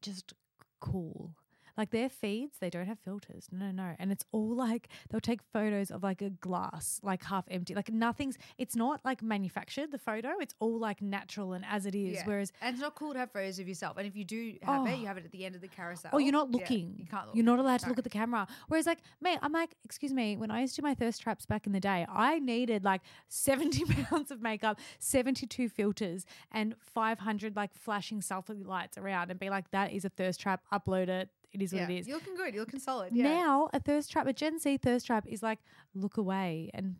just 0.00 0.34
cool. 0.82 1.30
Like 1.76 1.90
their 1.90 2.08
feeds, 2.08 2.58
they 2.58 2.68
don't 2.70 2.86
have 2.86 2.98
filters. 2.98 3.48
No, 3.50 3.66
no, 3.66 3.72
no. 3.72 3.94
And 3.98 4.12
it's 4.12 4.24
all 4.32 4.54
like 4.54 4.88
they'll 5.10 5.20
take 5.20 5.40
photos 5.52 5.90
of 5.90 6.02
like 6.02 6.20
a 6.20 6.30
glass, 6.30 7.00
like 7.02 7.24
half 7.24 7.44
empty. 7.50 7.74
Like 7.74 7.90
nothing's, 7.92 8.36
it's 8.58 8.76
not 8.76 9.00
like 9.04 9.22
manufactured, 9.22 9.90
the 9.90 9.98
photo. 9.98 10.32
It's 10.40 10.54
all 10.60 10.78
like 10.78 11.00
natural 11.00 11.54
and 11.54 11.64
as 11.68 11.86
it 11.86 11.94
is. 11.94 12.14
Yeah. 12.16 12.22
Whereas 12.26 12.52
and 12.60 12.74
it's 12.74 12.82
not 12.82 12.94
cool 12.94 13.12
to 13.14 13.18
have 13.20 13.32
photos 13.32 13.58
of 13.58 13.68
yourself. 13.68 13.96
And 13.96 14.06
if 14.06 14.14
you 14.16 14.24
do 14.24 14.54
have 14.62 14.86
it, 14.86 14.90
Oh. 14.92 14.94
you 15.00 15.06
have 15.06 15.16
it 15.16 15.24
at 15.24 15.32
the 15.32 15.44
end 15.44 15.54
of 15.54 15.60
the 15.60 15.68
carousel. 15.68 16.10
Oh, 16.12 16.18
you're 16.18 16.32
not 16.32 16.48
Yeah, 16.50 16.58
looking. 16.58 16.94
you 16.98 17.06
can't 17.06 17.26
look. 17.26 17.36
You're 17.36 17.44
not 17.44 17.58
allowed 17.58 17.80
to 17.80 17.88
look 17.88 17.98
at 17.98 18.04
the 18.04 18.10
camera. 18.10 18.46
Whereas, 18.68 18.86
like, 18.86 18.98
me, 19.20 19.38
I'm 19.40 19.52
like, 19.52 19.74
excuse 19.84 20.12
me, 20.12 20.36
when 20.36 20.50
I 20.50 20.60
used 20.60 20.74
to 20.76 20.82
do 20.82 20.86
my 20.86 20.94
thirst 20.94 21.22
traps 21.22 21.46
back 21.46 21.66
in 21.66 21.72
the 21.72 21.80
day, 21.80 22.06
I 22.08 22.38
needed 22.38 22.84
like 22.84 23.00
70 23.28 23.84
pounds 24.04 24.30
of 24.30 24.42
makeup, 24.42 24.78
72 24.98 25.68
filters, 25.68 26.26
and 26.50 26.74
500 26.80 27.56
like 27.56 27.74
flashing 27.74 28.20
selfie 28.20 28.64
lights 28.66 28.98
around 28.98 29.30
and 29.30 29.40
be 29.40 29.48
like, 29.50 29.70
that 29.70 29.92
is 29.92 30.04
a 30.04 30.08
thirst 30.10 30.40
trap, 30.40 30.62
upload 30.72 31.08
it. 31.08 31.28
It 31.52 31.62
is 31.62 31.72
what 31.72 31.82
it 31.82 31.90
is. 31.90 32.08
You're 32.08 32.16
looking 32.18 32.34
good. 32.36 32.54
You're 32.54 32.62
looking 32.64 32.80
solid. 32.80 33.14
Yeah. 33.14 33.24
Now, 33.24 33.68
a 33.72 33.80
thirst 33.80 34.10
trap, 34.10 34.26
a 34.26 34.32
Gen 34.32 34.58
Z 34.58 34.78
thirst 34.78 35.06
trap 35.06 35.24
is 35.28 35.42
like, 35.42 35.58
look 35.94 36.16
away 36.16 36.70
and 36.72 36.96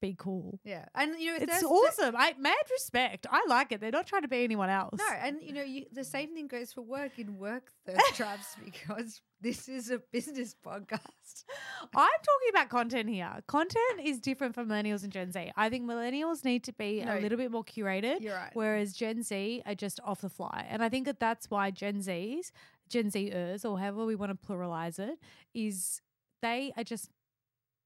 be 0.00 0.14
cool. 0.18 0.60
yeah. 0.64 0.84
And 0.94 1.18
you 1.18 1.32
know, 1.32 1.38
It's 1.40 1.62
awesome. 1.62 2.14
I 2.18 2.34
mad 2.38 2.56
respect. 2.70 3.26
I 3.30 3.42
like 3.48 3.72
it. 3.72 3.80
They're 3.80 3.90
not 3.90 4.06
trying 4.06 4.20
to 4.22 4.28
be 4.28 4.44
anyone 4.44 4.68
else. 4.68 4.98
No, 4.98 5.08
and 5.22 5.38
you 5.40 5.54
know, 5.54 5.62
you, 5.62 5.86
the 5.92 6.04
same 6.04 6.34
thing 6.34 6.46
goes 6.46 6.72
for 6.74 6.82
work 6.82 7.18
in 7.18 7.38
work 7.38 7.70
thirst 7.86 8.02
traps 8.14 8.54
because 8.62 9.22
this 9.40 9.66
is 9.66 9.90
a 9.90 10.00
business 10.12 10.54
podcast. 10.66 11.44
I'm 11.96 12.20
talking 12.22 12.50
about 12.50 12.68
content 12.68 13.08
here. 13.08 13.30
Content 13.46 14.00
is 14.04 14.20
different 14.20 14.54
for 14.54 14.64
millennials 14.64 15.04
and 15.04 15.12
Gen 15.12 15.32
Z. 15.32 15.52
I 15.56 15.70
think 15.70 15.84
millennials 15.88 16.44
need 16.44 16.64
to 16.64 16.72
be 16.74 17.02
No, 17.02 17.16
a 17.16 17.20
little 17.20 17.38
bit 17.38 17.50
more 17.50 17.64
curated, 17.64 18.20
You're 18.20 18.34
right. 18.36 18.50
whereas 18.52 18.92
Gen 18.92 19.22
Z 19.22 19.62
are 19.64 19.74
just 19.74 20.00
off 20.04 20.20
the 20.20 20.28
fly. 20.28 20.66
And 20.68 20.82
I 20.82 20.90
think 20.90 21.06
that 21.06 21.18
that's 21.20 21.50
why 21.50 21.70
Gen 21.70 22.00
Zs, 22.02 22.52
Gen 22.88 23.10
Zers, 23.10 23.64
or 23.64 23.78
however 23.78 24.04
we 24.04 24.14
want 24.14 24.30
to 24.32 24.46
pluralize 24.46 24.98
it, 24.98 25.18
is 25.54 26.00
they 26.42 26.72
are 26.76 26.84
just 26.84 27.10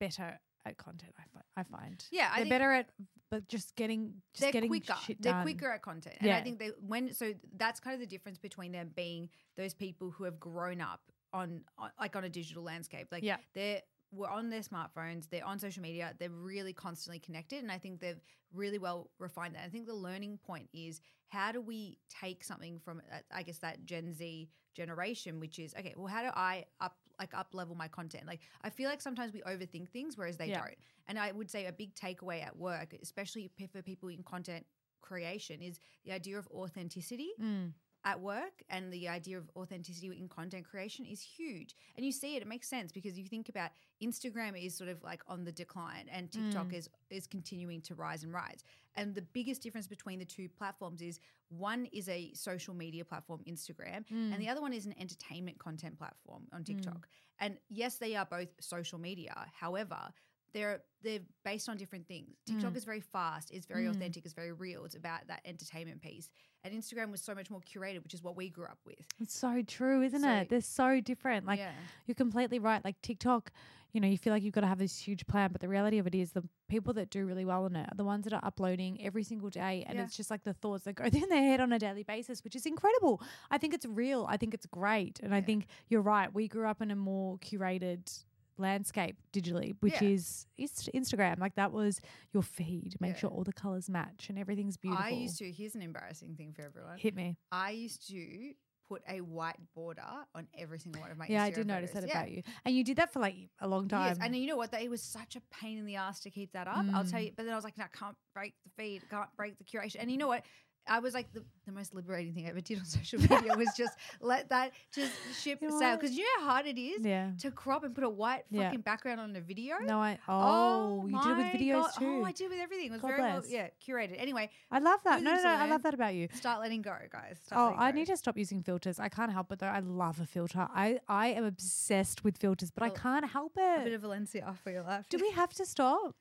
better 0.00 0.38
at 0.66 0.76
content. 0.76 1.12
I, 1.18 1.22
fi- 1.32 1.44
I 1.56 1.62
find. 1.64 2.04
Yeah, 2.10 2.30
I 2.32 2.40
they're 2.40 2.50
better 2.50 2.72
at, 2.72 2.88
but 3.30 3.48
just 3.48 3.74
getting, 3.76 4.14
just 4.34 4.42
they're 4.42 4.52
getting 4.52 4.68
quicker. 4.70 4.94
They're 5.20 5.42
quicker 5.42 5.70
at 5.70 5.82
content, 5.82 6.16
and 6.20 6.30
I 6.32 6.40
think 6.42 6.58
they 6.58 6.70
when 6.86 7.12
so 7.14 7.32
that's 7.56 7.80
kind 7.80 7.94
of 7.94 8.00
the 8.00 8.06
difference 8.06 8.38
between 8.38 8.72
them 8.72 8.90
being 8.94 9.28
those 9.56 9.74
people 9.74 10.10
who 10.10 10.24
have 10.24 10.38
grown 10.40 10.80
up 10.80 11.00
on, 11.32 11.62
on 11.78 11.90
like 12.00 12.16
on 12.16 12.24
a 12.24 12.28
digital 12.28 12.62
landscape. 12.62 13.08
Like 13.10 13.22
Yeah. 13.22 13.36
they're 13.54 13.82
were 14.10 14.30
on 14.30 14.48
their 14.48 14.62
smartphones, 14.62 15.28
they're 15.28 15.44
on 15.44 15.58
social 15.58 15.82
media, 15.82 16.14
they're 16.18 16.30
really 16.30 16.72
constantly 16.72 17.18
connected, 17.18 17.62
and 17.62 17.70
I 17.70 17.76
think 17.76 18.00
they've 18.00 18.20
really 18.54 18.78
well 18.78 19.10
refined 19.18 19.54
that. 19.54 19.64
I 19.64 19.68
think 19.68 19.86
the 19.86 19.94
learning 19.94 20.38
point 20.38 20.68
is 20.72 21.02
how 21.28 21.52
do 21.52 21.60
we 21.60 21.98
take 22.08 22.42
something 22.42 22.80
from 22.82 23.02
uh, 23.12 23.18
I 23.30 23.42
guess 23.42 23.58
that 23.58 23.84
Gen 23.84 24.14
Z 24.14 24.48
generation, 24.82 25.40
which 25.40 25.58
is 25.58 25.74
okay. 25.78 25.94
Well, 25.96 26.06
how 26.06 26.22
do 26.22 26.30
I 26.34 26.64
up 26.80 26.96
like 27.22 27.34
up 27.34 27.48
level 27.52 27.74
my 27.74 27.88
content? 27.88 28.24
Like 28.32 28.40
I 28.62 28.70
feel 28.70 28.88
like 28.92 29.02
sometimes 29.08 29.32
we 29.32 29.40
overthink 29.42 29.88
things, 29.96 30.16
whereas 30.16 30.36
they 30.38 30.48
Yeah. 30.48 30.60
don't. 30.62 30.78
And 31.08 31.18
I 31.18 31.32
would 31.32 31.50
say 31.50 31.66
a 31.66 31.72
big 31.82 31.94
takeaway 31.94 32.38
at 32.48 32.54
work, 32.56 32.94
especially 33.02 33.50
for 33.72 33.82
people 33.82 34.08
in 34.08 34.22
content 34.22 34.64
creation, 35.00 35.60
is 35.62 35.80
the 36.04 36.12
idea 36.12 36.38
of 36.38 36.46
authenticity 36.48 37.30
Mm. 37.40 37.72
at 38.04 38.20
work 38.20 38.56
and 38.68 38.92
the 38.92 39.08
idea 39.08 39.36
of 39.42 39.50
authenticity 39.56 40.08
in 40.22 40.28
content 40.28 40.64
creation 40.70 41.04
is 41.14 41.20
huge. 41.20 41.74
And 41.96 42.06
you 42.06 42.12
see 42.12 42.36
it, 42.36 42.42
it 42.42 42.48
makes 42.48 42.68
sense 42.68 42.92
because 42.98 43.18
you 43.18 43.26
think 43.34 43.48
about 43.48 43.70
Instagram 44.00 44.52
is 44.66 44.76
sort 44.76 44.90
of 44.94 45.02
like 45.02 45.22
on 45.26 45.44
the 45.44 45.52
decline 45.62 46.06
and 46.16 46.30
TikTok 46.30 46.68
Mm. 46.68 46.78
is 46.78 46.88
is 47.10 47.26
continuing 47.26 47.80
to 47.88 47.92
rise 48.06 48.22
and 48.26 48.32
rise. 48.32 48.62
And 48.98 49.14
the 49.14 49.22
biggest 49.22 49.62
difference 49.62 49.86
between 49.86 50.18
the 50.18 50.24
two 50.24 50.48
platforms 50.48 51.00
is 51.00 51.20
one 51.48 51.86
is 51.92 52.08
a 52.08 52.32
social 52.34 52.74
media 52.74 53.04
platform, 53.04 53.40
Instagram, 53.46 54.04
Mm. 54.06 54.32
and 54.32 54.42
the 54.42 54.48
other 54.48 54.60
one 54.60 54.72
is 54.72 54.86
an 54.86 54.94
entertainment 54.98 55.58
content 55.58 55.96
platform 55.98 56.46
on 56.52 56.64
TikTok. 56.64 57.08
And 57.38 57.58
yes, 57.68 57.96
they 57.98 58.16
are 58.16 58.26
both 58.26 58.48
social 58.60 58.98
media. 58.98 59.34
However, 59.54 60.12
they're 60.52 60.80
they're 61.02 61.20
based 61.44 61.68
on 61.68 61.76
different 61.76 62.08
things. 62.08 62.34
TikTok 62.44 62.72
Mm. 62.72 62.76
is 62.76 62.84
very 62.84 63.00
fast, 63.00 63.52
it's 63.52 63.66
very 63.66 63.84
Mm. 63.84 63.90
authentic, 63.90 64.24
it's 64.24 64.34
very 64.34 64.50
real. 64.52 64.84
It's 64.84 64.96
about 64.96 65.28
that 65.28 65.40
entertainment 65.44 66.00
piece. 66.02 66.28
And 66.64 66.74
Instagram 66.74 67.12
was 67.12 67.22
so 67.22 67.36
much 67.36 67.50
more 67.50 67.60
curated, 67.60 68.02
which 68.02 68.14
is 68.14 68.22
what 68.22 68.36
we 68.36 68.50
grew 68.50 68.64
up 68.64 68.80
with. 68.84 69.06
It's 69.20 69.32
so 69.38 69.62
true, 69.62 70.02
isn't 70.02 70.22
So- 70.22 70.28
it? 70.28 70.48
They're 70.48 70.60
so 70.60 71.00
different. 71.00 71.46
Like 71.46 71.60
yeah. 71.60 71.72
You're 72.06 72.16
completely 72.16 72.58
right. 72.58 72.84
Like 72.84 73.00
TikTok, 73.00 73.52
you 73.92 74.00
know, 74.00 74.08
you 74.08 74.18
feel 74.18 74.32
like 74.32 74.42
you've 74.42 74.52
got 74.54 74.62
to 74.62 74.66
have 74.66 74.78
this 74.80 74.98
huge 74.98 75.24
plan, 75.28 75.52
but 75.52 75.60
the 75.60 75.68
reality 75.68 75.98
of 75.98 76.08
it 76.08 76.16
is 76.16 76.32
the 76.32 76.42
people 76.66 76.92
that 76.94 77.10
do 77.10 77.24
really 77.26 77.44
well 77.44 77.64
on 77.64 77.76
it 77.76 77.88
are 77.92 77.96
the 77.96 78.04
ones 78.04 78.24
that 78.24 78.32
are 78.32 78.44
uploading 78.44 79.00
every 79.00 79.22
single 79.22 79.50
day. 79.50 79.84
And 79.86 79.98
Yeah. 79.98 80.04
it's 80.04 80.16
just 80.16 80.30
like 80.32 80.42
the 80.42 80.52
thoughts 80.52 80.82
that 80.82 80.94
go 80.94 81.04
through 81.10 81.28
their 81.28 81.42
head 81.44 81.60
on 81.60 81.72
a 81.72 81.78
daily 81.78 82.02
basis, 82.02 82.42
which 82.42 82.56
is 82.56 82.66
incredible. 82.66 83.22
I 83.52 83.58
think 83.58 83.72
it's 83.72 83.86
real. 83.86 84.26
I 84.28 84.36
think 84.36 84.52
it's 84.52 84.66
great. 84.66 85.20
And 85.20 85.32
I 85.32 85.40
think 85.42 85.66
you're 85.86 86.02
right. 86.02 86.34
We 86.34 86.48
grew 86.48 86.66
up 86.66 86.82
in 86.82 86.90
a 86.90 86.96
more 86.96 87.38
curated 87.38 88.24
landscape 88.58 89.16
digitally, 89.32 89.74
which 89.80 90.00
Yeah. 90.02 90.08
is 90.08 90.46
is 90.56 90.88
Instagram. 90.94 91.38
Like 91.38 91.54
that 91.54 91.72
was 91.72 92.00
your 92.32 92.42
feed. 92.42 92.96
Make 93.00 93.12
Yeah. 93.14 93.18
sure 93.20 93.30
all 93.30 93.44
the 93.44 93.52
colors 93.52 93.88
match 93.88 94.28
and 94.28 94.38
everything's 94.38 94.76
beautiful. 94.76 95.04
I 95.04 95.10
used 95.10 95.38
to, 95.38 95.50
here's 95.50 95.74
an 95.74 95.82
embarrassing 95.82 96.36
thing 96.36 96.52
for 96.52 96.62
everyone. 96.62 96.98
hit 96.98 97.14
me. 97.14 97.36
I 97.52 97.70
used 97.70 98.08
to 98.08 98.54
put 98.88 99.02
a 99.06 99.20
white 99.20 99.58
border 99.74 100.02
on 100.34 100.48
every 100.56 100.78
single 100.78 101.02
one 101.02 101.10
of 101.10 101.18
my 101.18 101.26
Yeah, 101.28 101.42
I 101.44 101.50
did 101.50 101.66
notice 101.66 101.90
photos. 101.92 102.08
that 102.08 102.14
Yeah. 102.14 102.20
about 102.22 102.30
you. 102.32 102.42
And 102.64 102.74
you 102.74 102.82
did 102.82 102.96
that 102.96 103.12
for 103.12 103.20
like 103.20 103.36
a 103.60 103.68
long 103.68 103.86
time. 103.86 104.06
Yes, 104.08 104.18
and 104.20 104.34
you 104.34 104.46
know 104.46 104.56
what? 104.56 104.70
That 104.70 104.80
it 104.82 104.88
was 104.88 105.02
such 105.02 105.36
a 105.36 105.42
pain 105.50 105.76
in 105.76 105.84
the 105.84 105.96
ass 105.96 106.20
to 106.20 106.30
keep 106.30 106.52
that 106.52 106.66
up. 106.66 106.78
I'll 106.94 107.04
tell 107.04 107.20
Mm. 107.20 107.26
you. 107.26 107.32
But 107.36 107.44
then 107.44 107.52
I 107.52 107.56
was 107.56 107.64
like, 107.64 107.76
no, 107.76 107.84
I 107.84 107.88
can't 107.88 108.16
break 108.34 108.54
the 108.64 108.70
feed, 108.70 109.02
can't 109.10 109.28
break 109.36 109.58
the 109.58 109.64
curation. 109.64 109.96
And 110.00 110.10
you 110.10 110.16
know 110.16 110.26
what? 110.28 110.42
I 110.88 110.98
was 111.00 111.14
like 111.14 111.32
the, 111.32 111.44
the 111.66 111.72
most 111.72 111.94
liberating 111.94 112.32
thing 112.34 112.46
I 112.46 112.50
ever 112.50 112.60
did 112.60 112.78
on 112.78 112.84
social 112.84 113.20
media 113.20 113.56
was 113.56 113.68
just 113.76 113.96
let 114.20 114.48
that 114.50 114.72
just 114.94 115.12
ship 115.40 115.58
You 115.60 115.68
know 115.70 115.78
sail 115.78 115.96
because 115.96 116.16
you 116.16 116.24
know 116.24 116.44
how 116.44 116.50
hard 116.52 116.66
it 116.66 116.78
is 116.78 117.04
yeah. 117.04 117.30
to 117.40 117.50
crop 117.50 117.84
and 117.84 117.94
put 117.94 118.04
a 118.04 118.08
white 118.08 118.44
Yeah. 118.50 118.64
fucking 118.64 118.80
background 118.80 119.20
on 119.20 119.34
a 119.36 119.40
video. 119.40 119.76
No, 119.84 119.98
I 120.00 120.18
oh, 120.28 121.02
oh 121.02 121.06
you 121.06 121.20
did 121.22 121.30
it 121.30 121.36
with 121.36 121.46
videos 121.60 121.82
God. 121.82 121.90
Oh, 121.96 122.00
too. 122.00 122.20
Oh, 122.22 122.24
I 122.24 122.32
did 122.32 122.50
with 122.50 122.58
everything. 122.60 122.86
It 122.86 122.92
was 122.92 123.00
God 123.00 123.08
very 123.08 123.22
well, 123.22 123.42
yeah 123.48 123.68
curated. 123.86 124.20
Anyway, 124.20 124.50
I 124.70 124.78
love 124.78 125.00
that. 125.04 125.22
No, 125.22 125.34
no, 125.34 125.42
no. 125.42 125.48
I 125.48 125.68
love 125.68 125.82
that 125.82 125.94
about 125.94 126.14
you. 126.14 126.28
start 126.32 126.60
letting 126.60 126.82
go, 126.82 126.96
guys. 127.12 127.38
Start 127.44 127.74
Oh, 127.74 127.78
I 127.78 127.90
go. 127.90 127.98
need 127.98 128.06
to 128.06 128.16
stop 128.16 128.36
using 128.36 128.62
filters. 128.62 128.98
I 128.98 129.08
can't 129.08 129.32
help 129.32 129.52
it 129.52 129.58
though. 129.58 129.66
I 129.66 129.80
love 129.80 130.20
a 130.20 130.26
filter. 130.26 130.66
I, 130.74 131.00
I 131.08 131.28
am 131.28 131.44
obsessed 131.44 132.24
with 132.24 132.38
filters, 132.38 132.70
but 132.70 132.82
I 132.82 132.90
can't 132.90 133.28
help 133.28 133.52
it. 133.56 133.80
a 133.80 133.84
bit 133.84 133.92
of 133.92 134.00
Valencia 134.02 134.54
for 134.62 134.70
your 134.70 134.82
life. 134.82 135.06
Do 135.08 135.18
we 135.18 135.30
have 135.32 135.52
to 135.54 135.66
stop? 135.66 136.14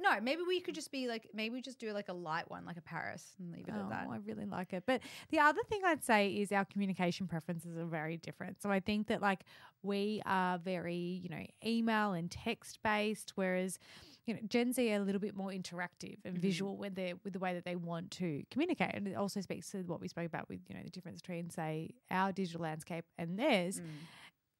No, 0.00 0.20
maybe 0.20 0.42
we 0.46 0.60
could 0.60 0.74
just 0.74 0.92
be 0.92 1.08
like, 1.08 1.28
maybe 1.34 1.54
we 1.54 1.60
just 1.60 1.78
do 1.78 1.92
like 1.92 2.08
a 2.08 2.12
light 2.12 2.48
one, 2.50 2.64
like 2.64 2.76
a 2.76 2.80
Paris, 2.82 3.34
and 3.38 3.50
leave 3.52 3.66
it 3.68 3.74
Oh, 3.76 3.80
at 3.80 3.88
that. 3.90 4.06
I 4.08 4.16
really 4.24 4.44
like 4.46 4.72
it. 4.72 4.84
But 4.86 5.00
the 5.30 5.40
other 5.40 5.60
thing 5.68 5.80
I'd 5.84 6.04
say 6.04 6.30
is 6.30 6.52
our 6.52 6.64
communication 6.64 7.26
preferences 7.26 7.76
are 7.76 7.84
very 7.86 8.16
different. 8.16 8.62
So 8.62 8.70
I 8.70 8.80
think 8.80 9.08
that 9.08 9.20
like 9.20 9.40
we 9.82 10.22
are 10.24 10.58
very, 10.58 10.94
you 10.96 11.28
know, 11.28 11.44
email 11.64 12.12
and 12.12 12.30
text 12.30 12.78
based, 12.84 13.32
whereas 13.34 13.78
you 14.26 14.34
know, 14.34 14.40
Gen 14.46 14.72
Z 14.74 14.92
are 14.92 14.96
a 15.00 15.04
little 15.04 15.20
bit 15.20 15.34
more 15.34 15.50
interactive 15.50 16.18
and 16.24 16.36
Mhm. 16.36 16.40
visual 16.40 16.76
when 16.76 16.92
they're 16.94 17.16
with 17.24 17.32
the 17.32 17.38
way 17.38 17.54
that 17.54 17.64
they 17.64 17.76
want 17.76 18.10
to 18.12 18.44
communicate. 18.50 18.94
And 18.94 19.08
it 19.08 19.14
also 19.14 19.40
speaks 19.40 19.70
to 19.70 19.78
what 19.84 20.00
we 20.02 20.08
spoke 20.08 20.26
about 20.26 20.48
with, 20.50 20.60
you 20.68 20.74
know, 20.76 20.82
the 20.82 20.90
difference 20.90 21.20
between 21.22 21.48
say 21.50 21.94
our 22.10 22.30
digital 22.30 22.60
landscape 22.60 23.06
and 23.16 23.38
theirs. 23.38 23.80
Mm. 23.80 23.84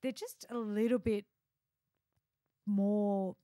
they're 0.00 0.12
just 0.12 0.46
a 0.48 0.56
little 0.56 0.98
bit 0.98 1.26
more 2.66 3.36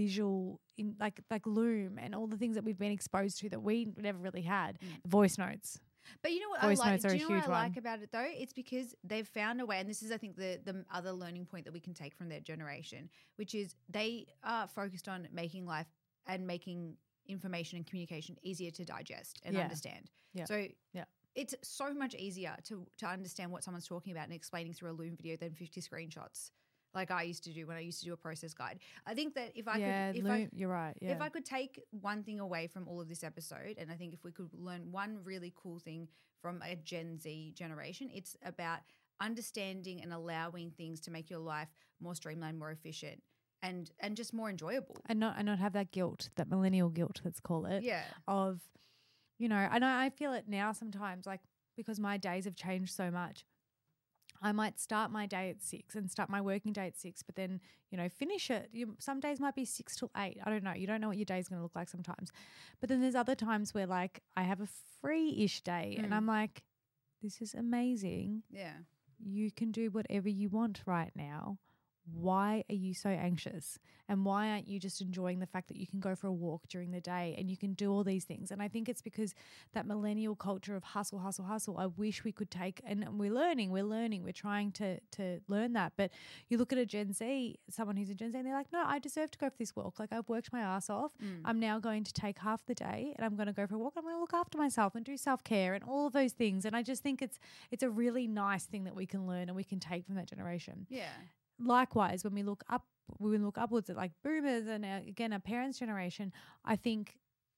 visual 0.00 0.60
in 0.76 0.94
like 1.04 1.18
like 1.30 1.46
Loom 1.46 1.98
and 1.98 2.14
all 2.14 2.26
the 2.34 2.36
things 2.42 2.54
that 2.56 2.64
we've 2.64 2.78
been 2.86 2.92
exposed 3.00 3.38
to 3.40 3.48
that 3.52 3.62
we 3.62 3.76
never 4.08 4.18
really 4.26 4.42
had 4.58 4.78
Mm. 4.84 5.00
voice 5.18 5.36
notes 5.38 5.78
But 6.22 6.30
you 6.32 6.40
know 6.40 6.50
what 6.54 6.60
Voice 6.60 6.78
I 6.80 6.90
like? 6.90 6.92
notes 6.92 7.04
are 7.04 7.08
Do 7.10 7.16
a 7.16 7.18
you 7.18 7.24
know 7.28 7.34
what 7.34 7.44
I 7.44 7.48
like 7.62 7.72
one. 7.72 7.78
about 7.84 8.00
it 8.02 8.10
though? 8.12 8.30
It's 8.42 8.52
because 8.52 8.94
they've 9.10 9.26
found 9.40 9.60
a 9.60 9.66
way, 9.66 9.78
and 9.80 9.88
this 9.92 10.02
is, 10.02 10.12
I 10.12 10.18
think, 10.18 10.36
the 10.36 10.60
the 10.64 10.84
other 10.98 11.12
learning 11.12 11.46
point 11.46 11.64
that 11.66 11.72
we 11.72 11.80
can 11.80 11.94
take 11.94 12.14
from 12.14 12.28
their 12.28 12.40
generation, 12.40 13.10
which 13.36 13.54
is 13.54 13.74
they 13.88 14.26
are 14.44 14.68
focused 14.68 15.08
on 15.08 15.28
making 15.32 15.66
life 15.66 15.88
and 16.26 16.46
making 16.46 16.96
information 17.26 17.76
and 17.78 17.86
communication 17.86 18.36
easier 18.42 18.70
to 18.78 18.84
digest 18.84 19.40
and 19.44 19.56
Yeah. 19.56 19.64
understand. 19.64 20.10
Yeah. 20.32 20.46
So 20.46 20.68
Yeah. 20.92 21.04
it's 21.34 21.54
so 21.62 21.92
much 21.92 22.14
easier 22.14 22.54
to 22.68 22.86
to 23.00 23.06
understand 23.06 23.50
what 23.52 23.64
someone's 23.64 23.86
talking 23.94 24.12
about 24.12 24.24
and 24.24 24.32
explaining 24.32 24.74
through 24.74 24.90
a 24.92 24.96
Loom 25.00 25.16
video 25.16 25.36
than 25.36 25.54
fifty 25.54 25.80
screenshots, 25.80 26.50
like 26.96 27.12
I 27.12 27.22
used 27.22 27.44
to 27.44 27.52
do 27.52 27.66
when 27.66 27.76
I 27.76 27.80
used 27.80 28.00
to 28.00 28.06
do 28.06 28.12
a 28.12 28.16
process 28.16 28.54
guide. 28.54 28.80
I 29.06 29.14
think 29.14 29.34
that 29.34 29.52
if 29.54 29.68
I 29.68 29.78
yeah, 29.78 30.12
could, 30.12 30.20
if 30.24 30.26
I 30.26 30.48
you're 30.52 30.68
right 30.70 30.96
yeah 31.00 31.12
if 31.12 31.20
I 31.20 31.28
could 31.28 31.44
take 31.44 31.80
one 31.90 32.24
thing 32.24 32.40
away 32.40 32.66
from 32.66 32.88
all 32.88 33.00
of 33.00 33.08
this 33.08 33.22
episode, 33.22 33.76
and 33.78 33.92
I 33.92 33.94
think 33.94 34.14
if 34.14 34.24
we 34.24 34.32
could 34.32 34.50
learn 34.52 34.90
one 34.90 35.18
really 35.22 35.52
cool 35.54 35.78
thing 35.78 36.08
from 36.42 36.60
a 36.62 36.74
Gen 36.74 37.18
Z 37.20 37.52
generation, 37.54 38.10
it's 38.12 38.36
about 38.44 38.80
understanding 39.20 40.02
and 40.02 40.12
allowing 40.12 40.70
things 40.70 41.00
to 41.02 41.10
make 41.10 41.30
your 41.30 41.38
life 41.38 41.68
more 42.00 42.14
streamlined, 42.14 42.58
more 42.58 42.70
efficient, 42.70 43.22
and 43.62 43.90
and 44.00 44.16
just 44.16 44.32
more 44.32 44.50
enjoyable. 44.50 44.96
and 45.06 45.20
not 45.20 45.34
and 45.36 45.46
not 45.46 45.58
have 45.58 45.74
that 45.74 45.92
guilt, 45.92 46.30
that 46.36 46.48
millennial 46.48 46.88
guilt, 46.88 47.20
let's 47.24 47.40
call 47.40 47.66
it. 47.66 47.82
Yeah. 47.82 48.02
of, 48.26 48.60
you 49.38 49.48
know, 49.48 49.68
and 49.70 49.84
I, 49.84 50.06
I 50.06 50.10
feel 50.10 50.32
it 50.32 50.44
now 50.48 50.72
sometimes, 50.72 51.26
like 51.26 51.40
because 51.76 52.00
my 52.00 52.16
days 52.16 52.44
have 52.46 52.56
changed 52.56 52.94
so 52.94 53.10
much. 53.10 53.44
I 54.42 54.52
might 54.52 54.78
start 54.80 55.10
my 55.10 55.26
day 55.26 55.50
at 55.50 55.62
six 55.62 55.94
and 55.94 56.10
start 56.10 56.28
my 56.30 56.40
working 56.40 56.72
day 56.72 56.86
at 56.86 56.96
six, 56.98 57.22
but 57.22 57.34
then 57.36 57.60
you 57.90 57.98
know 57.98 58.08
finish 58.08 58.50
it. 58.50 58.68
You, 58.72 58.96
some 58.98 59.20
days 59.20 59.40
might 59.40 59.54
be 59.54 59.64
six 59.64 59.96
till 59.96 60.10
eight. 60.16 60.38
I 60.44 60.50
don't 60.50 60.62
know. 60.64 60.72
You 60.74 60.86
don't 60.86 61.00
know 61.00 61.08
what 61.08 61.16
your 61.18 61.24
day 61.24 61.38
is 61.38 61.48
going 61.48 61.58
to 61.58 61.62
look 61.62 61.74
like 61.76 61.88
sometimes. 61.88 62.30
But 62.80 62.88
then 62.88 63.00
there's 63.00 63.14
other 63.14 63.34
times 63.34 63.74
where 63.74 63.86
like 63.86 64.20
I 64.36 64.42
have 64.42 64.60
a 64.60 64.68
free-ish 65.00 65.60
day, 65.62 65.94
and 65.98 66.10
Mm. 66.10 66.16
I'm 66.16 66.26
like, 66.26 66.62
this 67.22 67.40
is 67.40 67.54
amazing. 67.54 68.42
Yeah. 68.50 68.72
You 69.18 69.50
can 69.50 69.72
do 69.72 69.90
whatever 69.90 70.28
you 70.28 70.48
want 70.48 70.82
right 70.86 71.10
now. 71.14 71.58
Why 72.12 72.64
are 72.70 72.74
you 72.74 72.94
so 72.94 73.10
anxious? 73.10 73.78
And 74.08 74.24
why 74.24 74.50
aren't 74.50 74.68
you 74.68 74.78
just 74.78 75.00
enjoying 75.00 75.40
the 75.40 75.46
fact 75.46 75.68
that 75.68 75.76
you 75.76 75.86
can 75.86 75.98
go 75.98 76.14
for 76.14 76.28
a 76.28 76.32
walk 76.32 76.68
during 76.68 76.92
the 76.92 77.00
day 77.00 77.34
and 77.36 77.50
you 77.50 77.56
can 77.56 77.74
do 77.74 77.90
all 77.90 78.04
these 78.04 78.24
things? 78.24 78.50
And 78.50 78.62
I 78.62 78.68
think 78.68 78.88
it's 78.88 79.02
because 79.02 79.34
that 79.74 79.86
millennial 79.86 80.36
culture 80.36 80.76
of 80.76 80.84
hustle, 80.84 81.18
hustle, 81.18 81.44
hustle. 81.44 81.78
I 81.78 81.86
wish 81.86 82.22
we 82.22 82.30
could 82.30 82.50
take, 82.50 82.80
and 82.84 83.04
we're 83.18 83.32
learning, 83.32 83.70
we're 83.70 83.82
learning, 83.84 84.22
we're 84.22 84.32
trying 84.32 84.70
to 84.72 85.00
to 85.12 85.40
learn 85.48 85.72
that. 85.72 85.94
But 85.96 86.10
you 86.48 86.58
look 86.58 86.72
at 86.72 86.78
a 86.78 86.86
Gen 86.86 87.12
Z, 87.12 87.58
someone 87.68 87.96
who's 87.96 88.10
a 88.10 88.14
Gen 88.14 88.30
Z, 88.30 88.38
and 88.38 88.46
they're 88.46 88.54
like, 88.54 88.72
no, 88.72 88.82
I 88.86 88.98
deserve 88.98 89.30
to 89.32 89.38
go 89.38 89.50
for 89.50 89.56
this 89.58 89.74
walk. 89.74 89.98
Like 89.98 90.12
I've 90.12 90.28
worked 90.28 90.52
my 90.52 90.60
ass 90.60 90.88
off. 90.88 91.12
Mm. 91.22 91.40
I'm 91.44 91.58
now 91.58 91.80
going 91.80 92.04
to 92.04 92.12
take 92.12 92.38
half 92.38 92.64
the 92.66 92.74
day 92.74 93.12
and 93.16 93.24
I'm 93.24 93.34
going 93.34 93.46
to 93.48 93.52
go 93.52 93.66
for 93.66 93.74
a 93.74 93.78
walk. 93.78 93.94
I'm 93.96 94.04
going 94.04 94.14
to 94.14 94.20
look 94.20 94.34
after 94.34 94.56
myself 94.56 94.94
and 94.94 95.04
do 95.04 95.16
self 95.16 95.42
care 95.42 95.74
and 95.74 95.82
all 95.82 96.06
of 96.06 96.12
those 96.12 96.32
things. 96.32 96.64
And 96.64 96.76
I 96.76 96.82
just 96.82 97.02
think 97.02 97.22
it's 97.22 97.38
it's 97.70 97.82
a 97.82 97.90
really 97.90 98.26
nice 98.26 98.64
thing 98.64 98.84
that 98.84 98.94
we 98.94 99.06
can 99.06 99.26
learn 99.26 99.48
and 99.48 99.56
we 99.56 99.64
can 99.64 99.80
take 99.80 100.06
from 100.06 100.14
that 100.14 100.28
generation. 100.28 100.86
Yeah. 100.88 101.10
Likewise, 101.58 102.24
when 102.24 102.34
we 102.34 102.42
look 102.42 102.64
up, 102.68 102.84
when 103.18 103.30
we 103.30 103.38
look 103.38 103.58
upwards 103.58 103.88
at 103.88 103.96
like 103.96 104.12
boomers 104.22 104.66
and 104.66 104.84
our, 104.84 104.98
again 104.98 105.32
our 105.32 105.38
parents' 105.38 105.78
generation, 105.78 106.32
I 106.64 106.76
think 106.76 107.16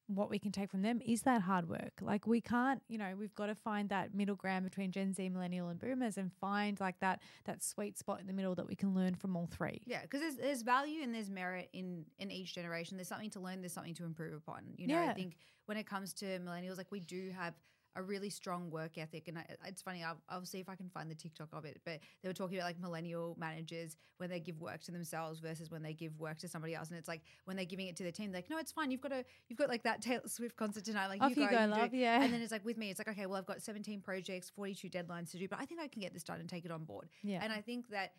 what 0.08 0.30
we 0.30 0.38
can 0.38 0.50
take 0.50 0.70
from 0.70 0.80
them 0.80 1.00
is 1.04 1.22
that 1.22 1.42
hard 1.42 1.68
work. 1.68 1.92
Like 2.00 2.26
we 2.26 2.40
can't, 2.40 2.82
you 2.88 2.96
know, 2.96 3.12
we've 3.18 3.34
got 3.34 3.46
to 3.46 3.54
find 3.54 3.90
that 3.90 4.14
middle 4.14 4.36
ground 4.36 4.64
between 4.64 4.90
Gen 4.90 5.12
Z, 5.12 5.28
millennial, 5.28 5.68
and 5.68 5.78
boomers, 5.78 6.16
and 6.16 6.32
find 6.40 6.80
like 6.80 6.98
that 7.00 7.20
that 7.44 7.62
sweet 7.62 7.98
spot 7.98 8.20
in 8.20 8.26
the 8.26 8.32
middle 8.32 8.54
that 8.54 8.66
we 8.66 8.74
can 8.74 8.94
learn 8.94 9.14
from 9.14 9.36
all 9.36 9.46
three. 9.46 9.82
Yeah, 9.86 10.02
because 10.02 10.20
there's 10.20 10.36
there's 10.36 10.62
value 10.62 11.02
and 11.02 11.14
there's 11.14 11.30
merit 11.30 11.68
in 11.72 12.06
in 12.18 12.30
each 12.30 12.54
generation. 12.54 12.96
There's 12.96 13.08
something 13.08 13.30
to 13.30 13.40
learn. 13.40 13.60
There's 13.60 13.74
something 13.74 13.94
to 13.94 14.04
improve 14.04 14.34
upon. 14.34 14.62
You 14.76 14.88
know, 14.88 14.98
I 14.98 15.12
think 15.12 15.36
when 15.66 15.76
it 15.76 15.86
comes 15.86 16.14
to 16.14 16.24
millennials, 16.38 16.78
like 16.78 16.90
we 16.90 17.00
do 17.00 17.30
have 17.36 17.54
a 17.98 18.02
really 18.02 18.30
strong 18.30 18.70
work 18.70 18.96
ethic, 18.96 19.28
and 19.28 19.38
I, 19.38 19.44
it's 19.66 19.82
funny. 19.82 20.04
I'll, 20.04 20.20
I'll 20.28 20.44
see 20.44 20.60
if 20.60 20.68
I 20.68 20.76
can 20.76 20.88
find 20.88 21.10
the 21.10 21.14
TikTok 21.14 21.48
of 21.52 21.64
it. 21.64 21.80
But 21.84 21.98
they 22.22 22.28
were 22.28 22.32
talking 22.32 22.56
about 22.56 22.66
like 22.66 22.80
millennial 22.80 23.36
managers 23.38 23.96
when 24.18 24.30
they 24.30 24.40
give 24.40 24.60
work 24.60 24.82
to 24.84 24.92
themselves 24.92 25.40
versus 25.40 25.70
when 25.70 25.82
they 25.82 25.92
give 25.92 26.18
work 26.18 26.38
to 26.38 26.48
somebody 26.48 26.74
else, 26.74 26.90
and 26.90 26.98
it's 26.98 27.08
like 27.08 27.22
when 27.44 27.56
they're 27.56 27.66
giving 27.66 27.88
it 27.88 27.96
to 27.96 28.04
their 28.04 28.12
team, 28.12 28.30
they're 28.30 28.38
like, 28.38 28.50
no, 28.50 28.58
it's 28.58 28.72
fine. 28.72 28.90
You've 28.90 29.00
got 29.00 29.10
to 29.10 29.24
you've 29.48 29.58
got 29.58 29.68
like 29.68 29.82
that 29.82 30.00
Taylor 30.00 30.22
Swift 30.26 30.56
concert 30.56 30.84
tonight. 30.84 31.08
Like 31.08 31.20
Off 31.20 31.36
you 31.36 31.48
go, 31.48 31.66
love, 31.66 31.92
it." 31.92 31.98
yeah. 31.98 32.22
And 32.22 32.32
then 32.32 32.40
it's 32.40 32.52
like 32.52 32.64
with 32.64 32.78
me, 32.78 32.90
it's 32.90 33.00
like 33.00 33.08
okay, 33.08 33.26
well, 33.26 33.38
I've 33.38 33.46
got 33.46 33.60
17 33.60 34.00
projects, 34.00 34.50
42 34.50 34.88
deadlines 34.88 35.32
to 35.32 35.38
do, 35.38 35.48
but 35.48 35.58
I 35.60 35.64
think 35.64 35.80
I 35.80 35.88
can 35.88 36.00
get 36.00 36.14
this 36.14 36.22
done 36.22 36.40
and 36.40 36.48
take 36.48 36.64
it 36.64 36.70
on 36.70 36.84
board. 36.84 37.08
Yeah. 37.22 37.40
And 37.42 37.52
I 37.52 37.60
think 37.60 37.90
that 37.90 38.12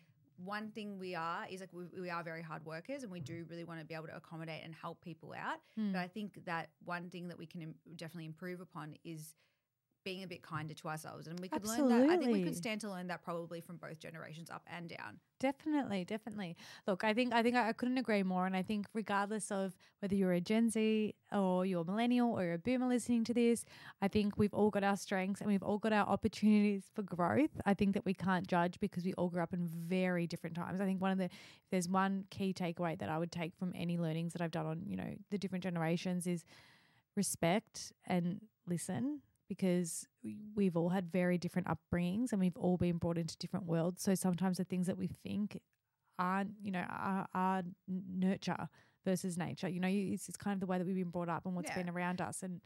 one 0.44 0.70
thing 0.70 0.98
we 0.98 1.14
are 1.14 1.46
is 1.50 1.60
like 1.60 1.70
we, 1.72 1.84
we 2.00 2.10
are 2.10 2.22
very 2.22 2.42
hard 2.42 2.64
workers 2.64 3.02
and 3.02 3.12
we 3.12 3.20
do 3.20 3.44
really 3.48 3.64
want 3.64 3.80
to 3.80 3.86
be 3.86 3.94
able 3.94 4.06
to 4.06 4.16
accommodate 4.16 4.62
and 4.64 4.74
help 4.74 5.00
people 5.02 5.34
out. 5.36 5.58
Mm. 5.78 5.92
But 5.92 6.00
I 6.00 6.08
think 6.08 6.44
that 6.46 6.70
one 6.84 7.10
thing 7.10 7.28
that 7.28 7.38
we 7.38 7.46
can 7.46 7.62
Im- 7.62 7.74
definitely 7.96 8.26
improve 8.26 8.60
upon 8.60 8.94
is 9.04 9.34
being 10.04 10.22
a 10.22 10.26
bit 10.26 10.42
kinder 10.42 10.74
to 10.74 10.88
ourselves. 10.88 11.26
And 11.26 11.38
we 11.40 11.48
could 11.48 11.66
learn 11.66 11.88
that. 11.88 12.10
I 12.10 12.16
think 12.16 12.32
we 12.32 12.42
could 12.42 12.56
stand 12.56 12.80
to 12.82 12.90
learn 12.90 13.06
that 13.08 13.22
probably 13.22 13.60
from 13.60 13.76
both 13.76 13.98
generations, 13.98 14.50
up 14.50 14.66
and 14.70 14.88
down. 14.88 15.18
Definitely, 15.38 16.04
definitely. 16.04 16.56
Look, 16.86 17.04
I 17.04 17.14
think 17.14 17.32
I 17.32 17.42
think 17.42 17.56
I 17.56 17.68
I 17.68 17.72
couldn't 17.72 17.98
agree 17.98 18.22
more. 18.22 18.46
And 18.46 18.56
I 18.56 18.62
think 18.62 18.86
regardless 18.94 19.50
of 19.50 19.74
whether 20.00 20.14
you're 20.14 20.32
a 20.32 20.40
Gen 20.40 20.70
Z 20.70 21.14
or 21.32 21.64
you're 21.64 21.82
a 21.82 21.84
millennial 21.84 22.32
or 22.32 22.44
you're 22.44 22.54
a 22.54 22.58
boomer 22.58 22.88
listening 22.88 23.24
to 23.24 23.34
this, 23.34 23.64
I 24.02 24.08
think 24.08 24.38
we've 24.38 24.54
all 24.54 24.70
got 24.70 24.84
our 24.84 24.96
strengths 24.96 25.40
and 25.40 25.48
we've 25.48 25.62
all 25.62 25.78
got 25.78 25.92
our 25.92 26.06
opportunities 26.06 26.84
for 26.94 27.02
growth. 27.02 27.60
I 27.64 27.74
think 27.74 27.94
that 27.94 28.04
we 28.04 28.14
can't 28.14 28.46
judge 28.46 28.80
because 28.80 29.04
we 29.04 29.14
all 29.14 29.28
grew 29.28 29.42
up 29.42 29.52
in 29.52 29.66
very 29.66 30.26
different 30.26 30.56
times. 30.56 30.80
I 30.80 30.84
think 30.84 31.00
one 31.00 31.12
of 31.12 31.18
the 31.18 31.24
if 31.24 31.70
there's 31.70 31.88
one 31.88 32.24
key 32.30 32.52
takeaway 32.52 32.98
that 32.98 33.08
I 33.08 33.18
would 33.18 33.32
take 33.32 33.54
from 33.56 33.72
any 33.74 33.98
learnings 33.98 34.32
that 34.32 34.42
I've 34.42 34.50
done 34.50 34.66
on, 34.66 34.82
you 34.86 34.96
know, 34.96 35.14
the 35.30 35.38
different 35.38 35.62
generations 35.62 36.26
is 36.26 36.44
respect 37.16 37.92
and 38.06 38.40
listen 38.66 39.20
because 39.50 40.06
we- 40.22 40.38
we've 40.54 40.76
all 40.76 40.90
had 40.90 41.10
very 41.10 41.36
different 41.36 41.66
upbringings 41.66 42.30
and 42.30 42.38
we've 42.40 42.56
all 42.56 42.76
been 42.76 42.98
brought 42.98 43.18
into 43.18 43.36
different 43.36 43.66
worlds. 43.66 44.00
So 44.00 44.14
sometimes 44.14 44.58
the 44.58 44.64
things 44.64 44.86
that 44.86 44.96
we 44.96 45.08
think 45.08 45.60
aren't, 46.20 46.52
you 46.62 46.70
know, 46.70 46.86
are, 46.88 47.26
are 47.34 47.64
nurture 47.88 48.68
versus 49.04 49.36
nature. 49.36 49.68
You 49.68 49.80
know, 49.80 49.88
it's, 49.88 50.28
it's 50.28 50.36
kind 50.36 50.54
of 50.54 50.60
the 50.60 50.66
way 50.66 50.78
that 50.78 50.86
we've 50.86 50.94
been 50.94 51.10
brought 51.10 51.28
up 51.28 51.46
and 51.46 51.56
what's 51.56 51.68
Yeah. 51.70 51.78
been 51.78 51.90
around 51.90 52.20
us. 52.20 52.44
And 52.44 52.60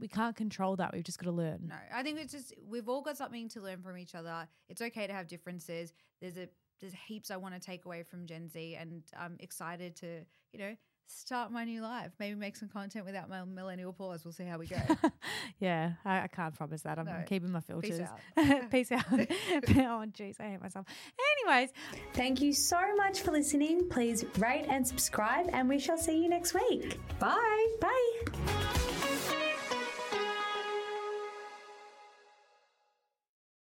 we 0.00 0.08
can't 0.08 0.34
control 0.34 0.74
that. 0.76 0.92
We've 0.92 1.04
just 1.04 1.18
got 1.20 1.26
to 1.26 1.32
learn. 1.36 1.68
No, 1.68 1.76
I 1.94 2.02
think 2.02 2.18
it's 2.18 2.32
just 2.32 2.52
we've 2.68 2.88
all 2.88 3.02
got 3.02 3.16
something 3.16 3.48
to 3.50 3.60
learn 3.60 3.82
from 3.82 3.96
each 3.98 4.16
other. 4.16 4.48
It's 4.68 4.82
okay 4.82 5.06
to 5.06 5.12
have 5.12 5.28
differences. 5.28 5.92
There's 6.20 6.36
a 6.36 6.48
there's 6.80 6.94
heaps 7.06 7.30
I 7.30 7.36
want 7.36 7.54
to 7.54 7.60
take 7.60 7.84
away 7.84 8.02
from 8.02 8.26
Gen 8.26 8.48
Z, 8.48 8.74
and 8.74 9.02
I'm 9.16 9.36
excited 9.38 9.94
to 9.96 10.24
you 10.52 10.58
know 10.58 10.76
start 11.10 11.50
my 11.52 11.64
new 11.64 11.82
life. 11.82 12.10
Maybe 12.18 12.34
make 12.34 12.56
some 12.56 12.68
content 12.68 13.04
without 13.04 13.28
my 13.28 13.44
millennial 13.44 13.92
pause. 13.92 14.24
We'll 14.24 14.32
see 14.32 14.44
how 14.44 14.58
we 14.58 14.66
go. 14.66 14.76
yeah, 15.60 15.92
I, 16.04 16.22
I 16.22 16.26
can't 16.28 16.54
promise 16.54 16.82
that. 16.82 16.98
I'm 16.98 17.06
No. 17.06 17.22
keeping 17.26 17.50
my 17.52 17.60
filters. 17.60 18.00
out. 18.36 18.70
Peace 18.70 18.92
out. 18.92 19.04
oh, 19.10 19.16
jeez, 20.12 20.40
I 20.40 20.50
hate 20.50 20.60
myself. 20.60 20.86
Anyways, 21.46 21.70
Thank 22.14 22.40
you 22.40 22.52
so 22.52 22.78
much 22.96 23.20
for 23.20 23.30
listening. 23.32 23.88
Please 23.88 24.24
rate 24.38 24.66
and 24.68 24.86
subscribe, 24.86 25.48
and 25.52 25.68
we 25.68 25.78
shall 25.78 25.98
see 25.98 26.22
you 26.22 26.28
next 26.28 26.54
week. 26.54 26.98
Bye. 27.18 27.66
Bye. 27.80 28.09